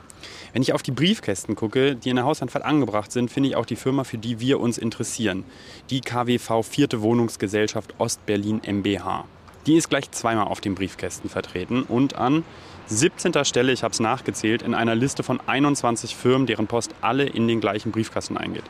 Wenn 0.51 0.63
ich 0.63 0.73
auf 0.73 0.81
die 0.81 0.91
Briefkästen 0.91 1.55
gucke, 1.55 1.95
die 1.95 2.09
in 2.09 2.15
der 2.15 2.25
Hausanfahrt 2.25 2.65
angebracht 2.65 3.11
sind, 3.11 3.29
finde 3.29 3.49
ich 3.49 3.55
auch 3.55 3.67
die 3.67 3.75
Firma, 3.75 4.03
für 4.03 4.17
die 4.17 4.39
wir 4.39 4.59
uns 4.59 4.79
interessieren. 4.79 5.43
Die 5.91 6.01
KWV 6.01 6.63
Vierte 6.63 7.03
Wohnungsgesellschaft 7.03 7.93
Ostberlin 7.99 8.61
MBH. 8.65 9.25
Die 9.67 9.75
ist 9.75 9.89
gleich 9.89 10.09
zweimal 10.09 10.47
auf 10.47 10.61
den 10.61 10.73
Briefkästen 10.73 11.29
vertreten 11.29 11.83
und 11.83 12.15
an 12.15 12.43
17. 12.87 13.45
Stelle, 13.45 13.71
ich 13.71 13.83
habe 13.83 13.93
es 13.93 13.99
nachgezählt, 13.99 14.61
in 14.61 14.75
einer 14.75 14.93
Liste 14.93 15.23
von 15.23 15.39
21 15.45 16.15
Firmen, 16.15 16.45
deren 16.45 16.67
Post 16.67 16.93
alle 17.01 17.23
in 17.23 17.47
den 17.47 17.59
gleichen 17.59 17.91
Briefkasten 17.91 18.37
eingeht. 18.37 18.65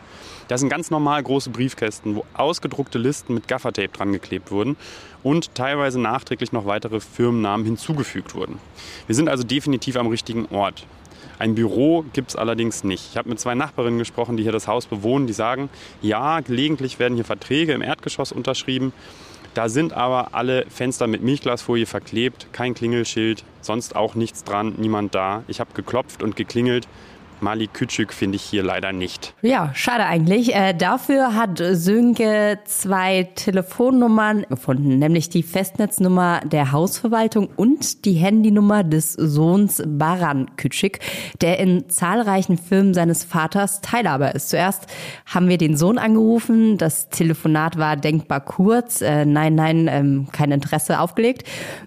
Das 0.48 0.62
sind 0.62 0.70
ganz 0.70 0.90
normal 0.90 1.22
große 1.22 1.50
Briefkästen, 1.50 2.16
wo 2.16 2.26
ausgedruckte 2.34 2.98
Listen 2.98 3.34
mit 3.34 3.48
Gaffertape 3.48 3.90
dran 3.90 4.14
geklebt 4.14 4.52
wurden 4.52 4.78
und 5.22 5.54
teilweise 5.56 6.00
nachträglich 6.00 6.54
noch 6.54 6.66
weitere 6.66 7.02
Firmennamen 7.02 7.66
hinzugefügt 7.66 8.36
wurden. 8.36 8.60
Wir 9.08 9.16
sind 9.16 9.28
also 9.28 9.44
definitiv 9.44 9.98
am 9.98 10.08
richtigen 10.08 10.46
Ort. 10.46 10.86
Ein 11.38 11.56
Büro 11.56 12.06
gibt 12.14 12.30
es 12.30 12.36
allerdings 12.38 12.86
nicht. 12.86 13.10
Ich 13.12 13.18
habe 13.18 13.28
mit 13.28 13.40
zwei 13.42 13.56
Nachbarinnen 13.56 14.00
gesprochen, 14.00 14.38
die 14.38 14.44
hier 14.44 14.54
das 14.54 14.68
Haus 14.68 14.86
bewohnen, 14.86 15.28
die 15.28 15.34
sagen, 15.34 15.70
ja, 16.02 16.40
gelegentlich 16.40 17.00
werden 17.00 17.16
hier 17.16 17.26
Verträge 17.26 17.74
im 17.74 17.82
Erdgeschoss 17.82 18.32
unterschrieben, 18.32 18.94
da 19.56 19.70
sind 19.70 19.94
aber 19.94 20.34
alle 20.34 20.66
Fenster 20.70 21.08
mit 21.08 21.24
Milchglasfolie 21.24 21.86
verklebt, 21.86 22.48
kein 22.52 22.74
Klingelschild, 22.76 23.44
sonst 23.62 23.96
auch 23.96 24.14
nichts 24.14 24.44
dran, 24.44 24.76
niemand 24.78 25.16
da. 25.16 25.44
Ich 25.48 25.60
habe 25.60 25.72
geklopft 25.74 26.22
und 26.22 26.36
geklingelt. 26.36 26.88
Mali 27.42 27.68
Küçük 27.68 28.14
finde 28.14 28.38
ich 28.38 28.44
hier 28.44 28.64
leider 28.64 28.92
nicht. 28.92 29.34
Ja, 29.42 29.72
schade 29.74 30.06
eigentlich. 30.06 30.56
Äh, 30.56 30.74
dafür 30.74 31.36
hat 31.36 31.62
Sönke 31.72 32.60
zwei 32.66 33.30
Telefonnummern 33.36 34.46
gefunden, 34.50 35.00
nämlich 35.00 35.30
die 35.30 35.44
Festnetznummer 35.44 36.42
der 36.46 36.72
Hausverwaltung 36.72 37.50
und 37.56 38.06
die 38.06 38.14
Handynummer 38.14 38.84
des 38.84 39.14
Sohns 39.14 39.84
Baran 39.86 40.52
Küçük, 40.58 41.00
der 41.42 41.60
in 41.60 41.90
zahlreichen 41.90 42.58
Filmen 42.58 42.94
seines 42.94 43.24
Vaters 43.24 43.82
Teilhaber 43.82 44.34
ist. 44.34 44.50
Zuerst 44.50 44.88
haben 45.26 45.50
wir 45.50 45.58
den 45.58 45.78
Sohn 45.78 45.98
angerufen. 45.98 46.78
Das 46.78 47.10
Telefonat 47.10 47.78
war 47.78 47.98
denkbar 47.98 48.42
kurz. 48.42 49.02
Äh, 49.02 49.26
nein, 49.26 49.56
nein, 49.56 49.88
ähm, 49.90 50.28
kein 50.32 50.52
Interesse 50.52 51.00
aufgelegt. 51.00 51.44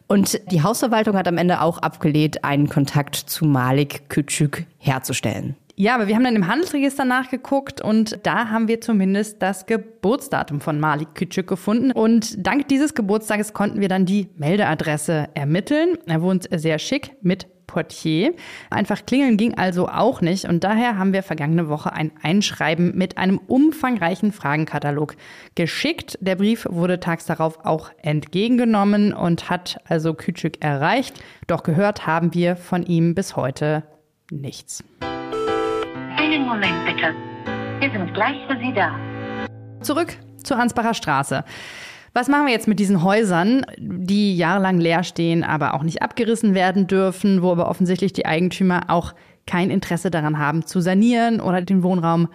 Und 0.06 0.40
die 0.50 0.62
Hausverwaltung 0.62 1.16
hat 1.16 1.28
am 1.28 1.36
Ende 1.36 1.60
auch 1.60 1.78
abgelehnt, 1.78 2.44
einen 2.44 2.68
Kontakt 2.68 3.16
zu 3.16 3.44
Malik 3.44 4.02
Küçük 4.08 4.64
herzustellen. 4.78 5.56
Ja, 5.80 5.94
aber 5.94 6.08
wir 6.08 6.16
haben 6.16 6.24
dann 6.24 6.34
im 6.34 6.48
Handelsregister 6.48 7.04
nachgeguckt 7.04 7.80
und 7.80 8.18
da 8.24 8.48
haben 8.48 8.66
wir 8.66 8.80
zumindest 8.80 9.40
das 9.42 9.66
Geburtsdatum 9.66 10.60
von 10.60 10.80
Malik 10.80 11.10
Küçük 11.14 11.46
gefunden. 11.46 11.92
Und 11.92 12.44
dank 12.44 12.66
dieses 12.66 12.94
Geburtstages 12.94 13.52
konnten 13.52 13.80
wir 13.80 13.88
dann 13.88 14.04
die 14.04 14.28
Meldeadresse 14.36 15.28
ermitteln. 15.34 15.96
Er 16.06 16.20
wohnt 16.20 16.48
sehr 16.52 16.80
schick 16.80 17.12
mit 17.22 17.46
Portier. 17.68 18.34
Einfach 18.70 19.06
klingeln 19.06 19.36
ging 19.36 19.54
also 19.56 19.88
auch 19.88 20.20
nicht 20.20 20.46
und 20.46 20.64
daher 20.64 20.98
haben 20.98 21.12
wir 21.12 21.22
vergangene 21.22 21.68
Woche 21.68 21.92
ein 21.92 22.10
Einschreiben 22.20 22.98
mit 22.98 23.16
einem 23.16 23.38
umfangreichen 23.38 24.32
Fragenkatalog 24.32 25.14
geschickt. 25.54 26.18
Der 26.20 26.34
Brief 26.34 26.66
wurde 26.68 26.98
tags 26.98 27.26
darauf 27.26 27.64
auch 27.64 27.90
entgegengenommen 28.02 29.12
und 29.12 29.48
hat 29.48 29.78
also 29.86 30.10
Küçük 30.10 30.60
erreicht. 30.60 31.22
Doch 31.46 31.62
gehört 31.62 32.08
haben 32.08 32.34
wir 32.34 32.56
von 32.56 32.82
ihm 32.82 33.14
bis 33.14 33.36
heute 33.36 33.84
nichts. 34.30 34.84
Einen 35.00 36.46
Moment 36.46 36.84
bitte. 36.86 37.14
Wir 37.80 37.90
sind 37.90 38.12
gleich 38.14 38.36
für 38.48 38.58
Sie 38.58 38.72
da. 38.74 38.94
Zurück 39.80 40.16
zur 40.42 40.58
Ansbacher 40.58 40.94
Straße. 40.94 41.44
Was 42.14 42.28
machen 42.28 42.46
wir 42.46 42.52
jetzt 42.52 42.68
mit 42.68 42.80
diesen 42.80 43.02
Häusern, 43.02 43.64
die 43.78 44.36
jahrelang 44.36 44.78
leer 44.78 45.04
stehen, 45.04 45.44
aber 45.44 45.74
auch 45.74 45.82
nicht 45.82 46.02
abgerissen 46.02 46.54
werden 46.54 46.86
dürfen, 46.86 47.42
wo 47.42 47.52
aber 47.52 47.68
offensichtlich 47.68 48.12
die 48.12 48.26
Eigentümer 48.26 48.84
auch 48.88 49.14
kein 49.46 49.70
Interesse 49.70 50.10
daran 50.10 50.38
haben, 50.38 50.66
zu 50.66 50.80
sanieren 50.80 51.40
oder 51.40 51.62
den 51.62 51.82
Wohnraum 51.82 52.28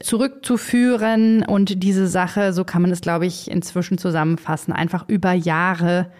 zurückzuführen 0.00 1.44
und 1.44 1.82
diese 1.82 2.06
Sache, 2.06 2.52
so 2.52 2.64
kann 2.64 2.82
man 2.82 2.90
es, 2.90 3.00
glaube 3.00 3.26
ich, 3.26 3.50
inzwischen 3.50 3.98
zusammenfassen, 3.98 4.72
einfach 4.72 5.08
über 5.08 5.32
Jahre 5.32 6.10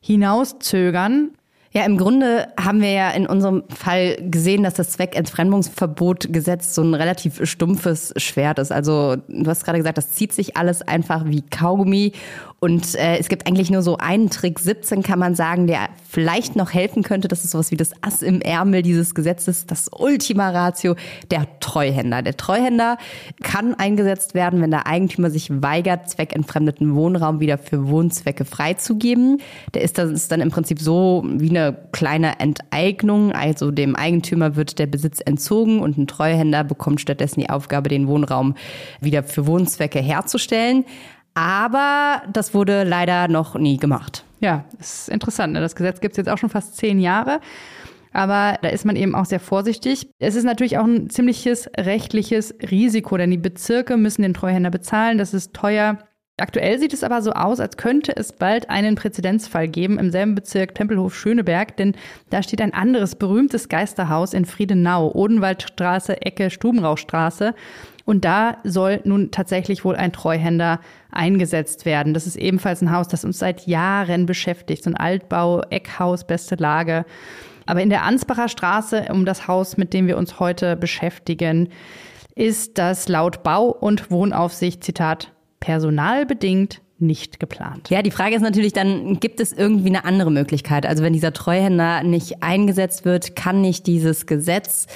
hinauszögern. 0.00 1.30
Ja, 1.72 1.84
im 1.84 1.98
Grunde 1.98 2.48
haben 2.58 2.80
wir 2.80 2.92
ja 2.92 3.10
in 3.10 3.26
unserem 3.26 3.64
Fall 3.68 4.16
gesehen, 4.20 4.62
dass 4.62 4.74
das 4.74 4.90
Zweckentfremdungsverbotgesetz 4.90 6.74
so 6.74 6.82
ein 6.82 6.94
relativ 6.94 7.44
stumpfes 7.46 8.14
Schwert 8.16 8.58
ist. 8.58 8.72
Also 8.72 9.16
du 9.28 9.46
hast 9.46 9.64
gerade 9.64 9.78
gesagt, 9.78 9.98
das 9.98 10.12
zieht 10.12 10.32
sich 10.32 10.56
alles 10.56 10.82
einfach 10.82 11.24
wie 11.26 11.42
Kaugummi 11.42 12.12
und 12.66 12.96
äh, 12.96 13.18
es 13.18 13.28
gibt 13.28 13.46
eigentlich 13.46 13.70
nur 13.70 13.80
so 13.80 13.96
einen 13.98 14.28
Trick 14.28 14.58
17, 14.58 15.04
kann 15.04 15.20
man 15.20 15.36
sagen, 15.36 15.68
der 15.68 15.88
vielleicht 16.08 16.56
noch 16.56 16.74
helfen 16.74 17.04
könnte. 17.04 17.28
Das 17.28 17.44
ist 17.44 17.52
sowas 17.52 17.70
wie 17.70 17.76
das 17.76 17.92
Ass 18.00 18.22
im 18.22 18.40
Ärmel 18.40 18.82
dieses 18.82 19.14
Gesetzes, 19.14 19.66
das 19.66 19.88
Ultima 19.96 20.50
Ratio, 20.50 20.96
der 21.30 21.46
Treuhänder. 21.60 22.22
Der 22.22 22.36
Treuhänder 22.36 22.98
kann 23.40 23.74
eingesetzt 23.74 24.34
werden, 24.34 24.60
wenn 24.62 24.72
der 24.72 24.88
Eigentümer 24.88 25.30
sich 25.30 25.48
weigert, 25.62 26.10
zweckentfremdeten 26.10 26.96
Wohnraum 26.96 27.38
wieder 27.38 27.56
für 27.56 27.86
Wohnzwecke 27.86 28.44
freizugeben. 28.44 29.40
Der 29.74 29.82
ist 29.82 29.96
das 29.96 30.26
dann 30.26 30.40
im 30.40 30.50
Prinzip 30.50 30.80
so 30.80 31.24
wie 31.24 31.50
eine 31.50 31.78
kleine 31.92 32.40
Enteignung. 32.40 33.30
Also 33.30 33.70
dem 33.70 33.94
Eigentümer 33.94 34.56
wird 34.56 34.80
der 34.80 34.86
Besitz 34.86 35.20
entzogen 35.24 35.78
und 35.78 35.98
ein 35.98 36.08
Treuhänder 36.08 36.64
bekommt 36.64 37.00
stattdessen 37.00 37.38
die 37.38 37.48
Aufgabe, 37.48 37.88
den 37.88 38.08
Wohnraum 38.08 38.56
wieder 39.00 39.22
für 39.22 39.46
Wohnzwecke 39.46 40.00
herzustellen. 40.00 40.84
Aber 41.36 42.22
das 42.32 42.54
wurde 42.54 42.82
leider 42.82 43.28
noch 43.28 43.56
nie 43.56 43.76
gemacht. 43.76 44.24
Ja, 44.40 44.64
ist 44.80 45.10
interessant. 45.10 45.52
Ne? 45.52 45.60
Das 45.60 45.76
Gesetz 45.76 46.00
gibt 46.00 46.12
es 46.12 46.16
jetzt 46.16 46.30
auch 46.30 46.38
schon 46.38 46.48
fast 46.48 46.76
zehn 46.76 46.98
Jahre. 46.98 47.40
Aber 48.14 48.58
da 48.62 48.70
ist 48.70 48.86
man 48.86 48.96
eben 48.96 49.14
auch 49.14 49.26
sehr 49.26 49.38
vorsichtig. 49.38 50.08
Es 50.18 50.34
ist 50.34 50.44
natürlich 50.44 50.78
auch 50.78 50.86
ein 50.86 51.10
ziemliches 51.10 51.68
rechtliches 51.76 52.54
Risiko, 52.70 53.18
denn 53.18 53.30
die 53.30 53.36
Bezirke 53.36 53.98
müssen 53.98 54.22
den 54.22 54.32
Treuhänder 54.32 54.70
bezahlen. 54.70 55.18
Das 55.18 55.34
ist 55.34 55.52
teuer. 55.52 55.98
Aktuell 56.38 56.78
sieht 56.78 56.94
es 56.94 57.04
aber 57.04 57.20
so 57.20 57.32
aus, 57.32 57.60
als 57.60 57.76
könnte 57.76 58.16
es 58.16 58.32
bald 58.32 58.70
einen 58.70 58.94
Präzedenzfall 58.94 59.68
geben 59.68 59.98
im 59.98 60.10
selben 60.10 60.34
Bezirk 60.34 60.74
Tempelhof-Schöneberg, 60.74 61.76
denn 61.76 61.94
da 62.30 62.42
steht 62.42 62.62
ein 62.62 62.72
anderes 62.72 63.14
berühmtes 63.14 63.68
Geisterhaus 63.68 64.32
in 64.32 64.46
Friedenau, 64.46 65.12
Odenwaldstraße, 65.14 66.22
Ecke 66.22 66.48
Stubenrauchstraße. 66.48 67.54
Und 68.06 68.24
da 68.24 68.58
soll 68.62 69.00
nun 69.04 69.32
tatsächlich 69.32 69.84
wohl 69.84 69.96
ein 69.96 70.12
Treuhänder 70.12 70.80
eingesetzt 71.10 71.84
werden. 71.84 72.14
Das 72.14 72.26
ist 72.26 72.36
ebenfalls 72.36 72.80
ein 72.80 72.92
Haus, 72.92 73.08
das 73.08 73.24
uns 73.24 73.40
seit 73.40 73.66
Jahren 73.66 74.26
beschäftigt. 74.26 74.84
So 74.84 74.90
ein 74.90 74.96
Altbau, 74.96 75.62
Eckhaus, 75.70 76.24
beste 76.24 76.54
Lage. 76.54 77.04
Aber 77.66 77.82
in 77.82 77.90
der 77.90 78.04
Ansbacher 78.04 78.48
Straße, 78.48 79.06
um 79.10 79.26
das 79.26 79.48
Haus, 79.48 79.76
mit 79.76 79.92
dem 79.92 80.06
wir 80.06 80.16
uns 80.16 80.38
heute 80.38 80.76
beschäftigen, 80.76 81.68
ist 82.36 82.78
das 82.78 83.08
laut 83.08 83.42
Bau- 83.42 83.70
und 83.70 84.08
Wohnaufsicht, 84.10 84.84
Zitat, 84.84 85.32
personalbedingt 85.58 86.80
nicht 86.98 87.40
geplant. 87.40 87.90
Ja, 87.90 88.02
die 88.02 88.12
Frage 88.12 88.36
ist 88.36 88.42
natürlich 88.42 88.72
dann, 88.72 89.18
gibt 89.18 89.40
es 89.40 89.52
irgendwie 89.52 89.88
eine 89.88 90.04
andere 90.04 90.30
Möglichkeit? 90.30 90.86
Also 90.86 91.02
wenn 91.02 91.12
dieser 91.12 91.32
Treuhänder 91.32 92.04
nicht 92.04 92.42
eingesetzt 92.42 93.04
wird, 93.04 93.34
kann 93.34 93.60
nicht 93.60 93.86
dieses 93.88 94.26
Gesetz 94.26 94.86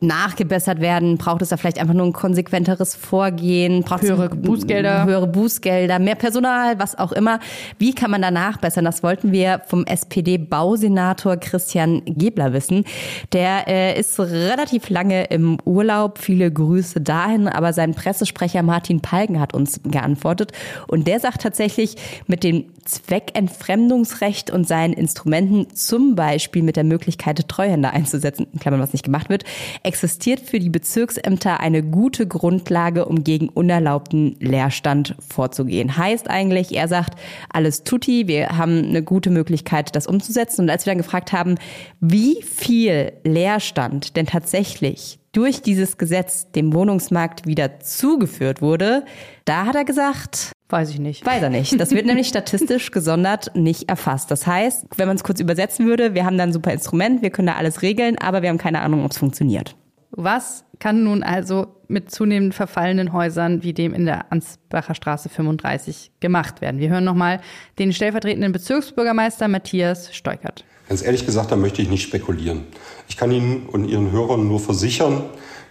nachgebessert 0.00 0.80
werden? 0.80 1.18
Braucht 1.18 1.42
es 1.42 1.48
da 1.48 1.56
vielleicht 1.56 1.80
einfach 1.80 1.94
nur 1.94 2.06
ein 2.06 2.12
konsequenteres 2.12 2.94
Vorgehen? 2.94 3.82
Braucht 3.82 4.02
höhere 4.02 4.30
es 4.32 4.42
Bußgelder? 4.42 5.04
Höhere 5.04 5.26
Bußgelder, 5.26 5.98
mehr 5.98 6.14
Personal, 6.14 6.78
was 6.78 6.98
auch 6.98 7.12
immer. 7.12 7.40
Wie 7.78 7.94
kann 7.94 8.10
man 8.10 8.22
da 8.22 8.30
nachbessern? 8.30 8.84
Das 8.84 9.02
wollten 9.02 9.32
wir 9.32 9.62
vom 9.66 9.84
SPD-Bausenator 9.84 11.36
Christian 11.36 12.02
Gebler 12.04 12.52
wissen. 12.52 12.84
Der 13.32 13.66
äh, 13.68 13.98
ist 13.98 14.18
relativ 14.18 14.88
lange 14.88 15.24
im 15.24 15.58
Urlaub. 15.64 16.18
Viele 16.18 16.50
Grüße 16.50 17.00
dahin. 17.00 17.48
Aber 17.48 17.72
sein 17.72 17.94
Pressesprecher 17.94 18.62
Martin 18.62 19.00
Palgen 19.00 19.40
hat 19.40 19.54
uns 19.54 19.80
geantwortet. 19.84 20.52
Und 20.86 21.06
der 21.06 21.20
sagt 21.20 21.42
tatsächlich, 21.42 21.96
mit 22.26 22.44
dem 22.44 22.66
Zweckentfremdungsrecht 22.84 24.50
und 24.50 24.66
seinen 24.66 24.94
Instrumenten, 24.94 25.74
zum 25.74 26.14
Beispiel 26.14 26.62
mit 26.62 26.76
der 26.76 26.84
Möglichkeit, 26.84 27.46
Treuhänder 27.48 27.92
einzusetzen, 27.92 28.46
in 28.52 28.60
Klammern, 28.60 28.80
was 28.80 28.92
nicht 28.92 29.04
gemacht 29.04 29.28
wird, 29.28 29.44
existiert 29.88 30.40
für 30.40 30.58
die 30.58 30.68
Bezirksämter 30.68 31.60
eine 31.60 31.82
gute 31.82 32.26
Grundlage, 32.26 33.06
um 33.06 33.24
gegen 33.24 33.48
unerlaubten 33.48 34.36
Leerstand 34.38 35.16
vorzugehen. 35.26 35.96
Heißt 35.96 36.28
eigentlich, 36.28 36.76
er 36.76 36.88
sagt, 36.88 37.18
alles 37.50 37.84
tutti, 37.84 38.28
wir 38.28 38.58
haben 38.58 38.84
eine 38.84 39.02
gute 39.02 39.30
Möglichkeit, 39.30 39.96
das 39.96 40.06
umzusetzen. 40.06 40.62
Und 40.62 40.70
als 40.70 40.84
wir 40.84 40.92
dann 40.92 40.98
gefragt 40.98 41.32
haben, 41.32 41.54
wie 42.00 42.42
viel 42.42 43.12
Leerstand 43.24 44.14
denn 44.16 44.26
tatsächlich 44.26 45.18
durch 45.32 45.62
dieses 45.62 45.96
Gesetz 45.96 46.52
dem 46.52 46.74
Wohnungsmarkt 46.74 47.46
wieder 47.46 47.80
zugeführt 47.80 48.60
wurde, 48.60 49.04
da 49.46 49.64
hat 49.64 49.74
er 49.74 49.84
gesagt, 49.86 50.52
Weiß 50.68 50.90
ich 50.90 50.98
nicht. 50.98 51.24
Weiß 51.24 51.42
er 51.42 51.50
nicht. 51.50 51.80
Das 51.80 51.92
wird 51.92 52.04
nämlich 52.04 52.28
statistisch 52.28 52.90
gesondert 52.92 53.54
nicht 53.54 53.88
erfasst. 53.88 54.30
Das 54.30 54.46
heißt, 54.46 54.86
wenn 54.96 55.08
man 55.08 55.16
es 55.16 55.24
kurz 55.24 55.40
übersetzen 55.40 55.86
würde, 55.86 56.14
wir 56.14 56.24
haben 56.24 56.36
da 56.36 56.44
ein 56.44 56.52
super 56.52 56.72
Instrument, 56.72 57.22
wir 57.22 57.30
können 57.30 57.46
da 57.46 57.54
alles 57.54 57.80
regeln, 57.80 58.18
aber 58.18 58.42
wir 58.42 58.50
haben 58.50 58.58
keine 58.58 58.82
Ahnung, 58.82 59.04
ob 59.04 59.12
es 59.12 59.18
funktioniert. 59.18 59.76
Was 60.10 60.64
kann 60.78 61.04
nun 61.04 61.22
also 61.22 61.68
mit 61.88 62.10
zunehmend 62.10 62.54
verfallenen 62.54 63.12
Häusern 63.12 63.62
wie 63.62 63.72
dem 63.72 63.94
in 63.94 64.04
der 64.04 64.30
Ansbacher 64.30 64.94
Straße 64.94 65.28
35 65.28 66.12
gemacht 66.20 66.60
werden? 66.60 66.80
Wir 66.80 66.90
hören 66.90 67.04
nochmal 67.04 67.40
den 67.78 67.92
stellvertretenden 67.92 68.52
Bezirksbürgermeister 68.52 69.48
Matthias 69.48 70.14
Steukert. 70.14 70.64
Ganz 70.88 71.02
ehrlich 71.02 71.26
gesagt, 71.26 71.52
da 71.52 71.56
möchte 71.56 71.82
ich 71.82 71.90
nicht 71.90 72.02
spekulieren. 72.02 72.64
Ich 73.08 73.16
kann 73.16 73.30
Ihnen 73.30 73.66
und 73.66 73.88
Ihren 73.88 74.10
Hörern 74.10 74.48
nur 74.48 74.60
versichern, 74.60 75.24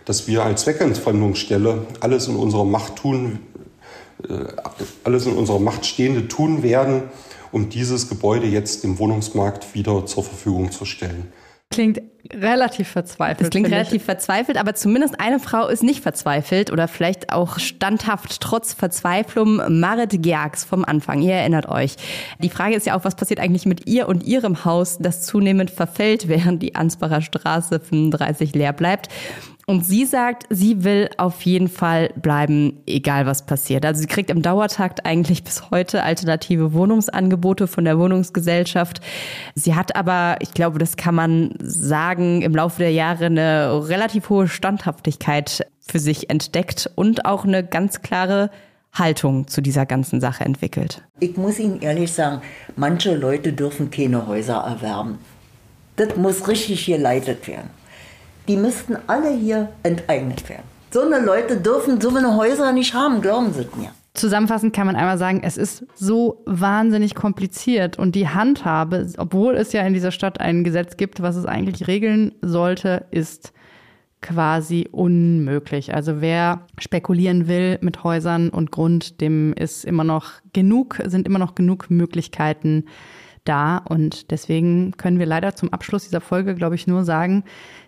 dass 0.05 0.27
wir 0.27 0.43
als 0.43 0.61
Zweckentfremdungsstelle 0.61 1.87
alles 1.99 2.27
in 2.27 2.35
unserer 2.35 2.65
Macht 2.65 2.97
tun, 2.97 3.39
alles 5.03 5.25
in 5.25 5.33
unserer 5.33 5.59
Macht 5.59 5.85
Stehende 5.85 6.27
tun 6.27 6.63
werden, 6.63 7.03
um 7.51 7.69
dieses 7.69 8.09
Gebäude 8.09 8.47
jetzt 8.47 8.83
dem 8.83 8.99
Wohnungsmarkt 8.99 9.73
wieder 9.73 10.05
zur 10.05 10.23
Verfügung 10.23 10.71
zu 10.71 10.85
stellen. 10.85 11.31
Klingt 11.69 12.01
relativ 12.33 12.87
verzweifelt. 12.87 13.41
Das 13.41 13.49
klingt 13.49 13.69
relativ 13.69 14.03
verzweifelt, 14.03 14.57
aber 14.57 14.73
zumindest 14.73 15.19
eine 15.19 15.39
Frau 15.39 15.67
ist 15.67 15.83
nicht 15.83 16.01
verzweifelt 16.01 16.71
oder 16.71 16.87
vielleicht 16.87 17.31
auch 17.31 17.59
standhaft 17.59 18.39
trotz 18.39 18.73
Verzweiflung. 18.73 19.79
Marit 19.79 20.23
Gerks 20.23 20.63
vom 20.63 20.85
Anfang, 20.85 21.21
ihr 21.21 21.33
erinnert 21.33 21.67
euch. 21.67 21.95
Die 22.39 22.49
Frage 22.49 22.75
ist 22.75 22.85
ja 22.85 22.97
auch, 22.97 23.03
was 23.03 23.15
passiert 23.15 23.41
eigentlich 23.41 23.65
mit 23.65 23.85
ihr 23.85 24.07
und 24.07 24.23
ihrem 24.23 24.63
Haus, 24.63 24.97
das 24.97 25.23
zunehmend 25.23 25.69
verfällt, 25.69 26.27
während 26.29 26.63
die 26.63 26.75
Ansbacher 26.75 27.21
Straße 27.21 27.81
35 27.81 28.55
leer 28.55 28.73
bleibt. 28.73 29.09
Und 29.69 29.85
sie 29.85 30.05
sagt, 30.05 30.45
sie 30.49 30.85
will 30.85 31.09
auf 31.17 31.41
jeden 31.41 31.67
Fall 31.67 32.13
bleiben, 32.15 32.81
egal 32.85 33.25
was 33.25 33.45
passiert. 33.45 33.85
Also 33.85 33.99
sie 33.99 34.07
kriegt 34.07 34.29
im 34.29 34.41
Dauertakt 34.41 35.05
eigentlich 35.05 35.43
bis 35.43 35.71
heute 35.71 36.03
alternative 36.03 36.71
Wohnungsangebote 36.71 37.67
von 37.67 37.83
der 37.83 37.99
Wohnungsgesellschaft. 37.99 39.01
Sie 39.55 39.75
hat 39.75 39.97
aber, 39.97 40.37
ich 40.39 40.53
glaube, 40.53 40.79
das 40.79 40.95
kann 40.95 41.15
man 41.15 41.53
sagen, 41.59 42.41
im 42.43 42.55
Laufe 42.55 42.79
der 42.79 42.93
Jahre 42.93 43.25
eine 43.25 43.89
relativ 43.89 44.29
hohe 44.29 44.47
Standhaftigkeit 44.47 45.67
für 45.85 45.99
sich 45.99 46.29
entdeckt 46.29 46.89
und 46.95 47.25
auch 47.25 47.43
eine 47.43 47.61
ganz 47.61 48.01
klare 48.01 48.49
Haltung 48.93 49.49
zu 49.49 49.59
dieser 49.59 49.85
ganzen 49.85 50.21
Sache 50.21 50.45
entwickelt. 50.45 51.03
Ich 51.19 51.35
muss 51.35 51.59
Ihnen 51.59 51.81
ehrlich 51.81 52.13
sagen, 52.13 52.41
manche 52.77 53.13
Leute 53.15 53.51
dürfen 53.51 53.91
keine 53.91 54.27
Häuser 54.27 54.59
erwerben. 54.59 55.17
Das 55.97 56.15
muss 56.15 56.47
richtig 56.47 56.85
geleitet 56.85 57.49
werden 57.49 57.76
die 58.47 58.57
müssten 58.57 58.97
alle 59.07 59.31
hier 59.31 59.69
enteignet 59.83 60.47
werden. 60.49 60.63
So 60.91 61.01
eine 61.01 61.19
Leute 61.19 61.57
dürfen 61.57 61.99
so 61.99 62.09
eine 62.09 62.37
Häuser 62.37 62.71
nicht 62.71 62.93
haben, 62.93 63.21
glauben 63.21 63.53
Sie 63.53 63.67
mir. 63.77 63.91
Zusammenfassend 64.13 64.73
kann 64.73 64.87
man 64.87 64.95
einmal 64.95 65.19
sagen, 65.19 65.41
es 65.43 65.57
ist 65.57 65.85
so 65.93 66.41
wahnsinnig 66.45 67.13
kompliziert 67.13 67.99
und 67.99 68.15
die 68.15 68.27
Handhabe, 68.27 69.07
obwohl 69.17 69.55
es 69.55 69.73
ja 69.73 69.81
in 69.83 69.93
dieser 69.93 70.11
Stadt 70.11 70.39
ein 70.39 70.63
Gesetz 70.63 70.97
gibt, 70.97 71.21
was 71.21 71.35
es 71.35 71.45
eigentlich 71.45 71.87
regeln 71.87 72.33
sollte, 72.41 73.05
ist 73.11 73.53
quasi 74.21 74.87
unmöglich. 74.91 75.93
Also 75.93 76.19
wer 76.19 76.61
spekulieren 76.79 77.47
will 77.47 77.77
mit 77.81 78.03
Häusern 78.03 78.49
und 78.49 78.71
Grund, 78.71 79.21
dem 79.21 79.53
ist 79.53 79.85
immer 79.85 80.03
noch 80.03 80.31
genug, 80.53 80.99
sind 81.05 81.27
immer 81.27 81.39
noch 81.39 81.53
genug 81.53 81.91
Möglichkeiten 81.91 82.85
da 83.45 83.77
und 83.77 84.31
deswegen 84.31 84.91
können 84.97 85.19
wir 85.19 85.25
leider 85.25 85.55
zum 85.55 85.71
Abschluss 85.71 86.05
dieser 86.05 86.21
Folge, 86.21 86.55
glaube 86.55 86.75
ich, 86.75 86.87
nur 86.87 87.03
sagen, 87.03 87.43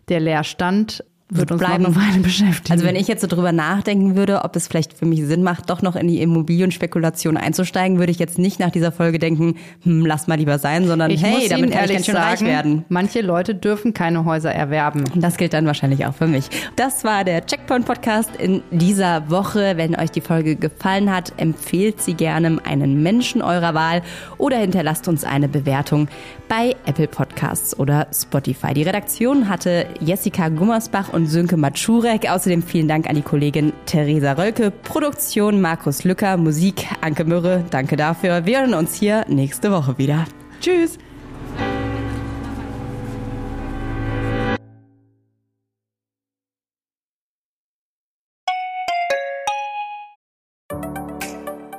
der 0.09 0.19
Leerstand 0.19 1.03
wird 1.29 1.51
uns 1.51 1.59
bleiben. 1.59 1.83
noch 1.83 1.95
eine 1.95 2.07
Weile 2.07 2.19
beschäftigen. 2.21 2.71
Also 2.71 2.85
wenn 2.85 2.95
ich 2.95 3.07
jetzt 3.07 3.21
so 3.21 3.27
drüber 3.27 3.51
nachdenken 3.51 4.15
würde, 4.15 4.43
ob 4.43 4.55
es 4.55 4.67
vielleicht 4.67 4.97
für 4.97 5.05
mich 5.05 5.23
Sinn 5.23 5.43
macht, 5.43 5.69
doch 5.69 5.81
noch 5.81 5.95
in 5.95 6.07
die 6.07 6.21
Immobilienspekulation 6.21 7.37
einzusteigen, 7.37 7.99
würde 7.99 8.11
ich 8.11 8.19
jetzt 8.19 8.39
nicht 8.39 8.59
nach 8.59 8.71
dieser 8.71 8.91
Folge 8.91 9.19
denken, 9.19 9.55
hm, 9.83 10.05
lass 10.05 10.27
mal 10.27 10.35
lieber 10.35 10.57
sein, 10.57 10.87
sondern 10.87 11.11
ich 11.11 11.23
hey, 11.23 11.47
damit 11.47 11.71
kann 11.71 11.85
ich 11.85 11.93
ganz 11.93 12.05
schön 12.05 12.15
sagen, 12.15 12.29
reich 12.29 12.41
werden. 12.41 12.85
Manche 12.89 13.21
Leute 13.21 13.53
dürfen 13.53 13.93
keine 13.93 14.25
Häuser 14.25 14.51
erwerben. 14.51 15.03
Das 15.15 15.37
gilt 15.37 15.53
dann 15.53 15.67
wahrscheinlich 15.67 16.05
auch 16.05 16.15
für 16.15 16.27
mich. 16.27 16.49
Das 16.75 17.03
war 17.03 17.23
der 17.23 17.45
Checkpoint 17.45 17.85
Podcast 17.85 18.35
in 18.37 18.63
dieser 18.71 19.29
Woche. 19.29 19.73
Wenn 19.75 19.95
euch 19.95 20.11
die 20.11 20.21
Folge 20.21 20.55
gefallen 20.55 21.13
hat, 21.13 21.33
empfehlt 21.37 22.01
sie 22.01 22.15
gerne 22.15 22.57
einen 22.63 23.03
Menschen 23.03 23.41
eurer 23.41 23.73
Wahl 23.75 24.01
oder 24.37 24.57
hinterlasst 24.57 25.07
uns 25.07 25.23
eine 25.23 25.47
Bewertung 25.47 26.07
bei 26.47 26.75
Apple 26.85 27.07
Podcasts 27.07 27.77
oder 27.77 28.07
Spotify. 28.13 28.73
Die 28.73 28.81
Redaktion 28.81 29.47
hatte 29.47 29.85
Jessica 29.99 30.49
Gummersbach 30.49 31.13
und 31.13 31.18
Sönke 31.27 31.57
Matschurek. 31.57 32.29
Außerdem 32.29 32.63
vielen 32.63 32.87
Dank 32.87 33.09
an 33.09 33.15
die 33.15 33.21
Kollegin 33.21 33.73
Theresa 33.85 34.33
Rölke, 34.33 34.71
Produktion 34.71 35.61
Markus 35.61 36.03
Lücker, 36.03 36.37
Musik 36.37 36.87
Anke 37.01 37.25
Mürre. 37.25 37.65
Danke 37.69 37.95
dafür. 37.95 38.45
Wir 38.45 38.61
hören 38.61 38.73
uns 38.73 38.95
hier 38.95 39.25
nächste 39.27 39.71
Woche 39.71 39.97
wieder. 39.97 40.25
Tschüss! 40.61 40.97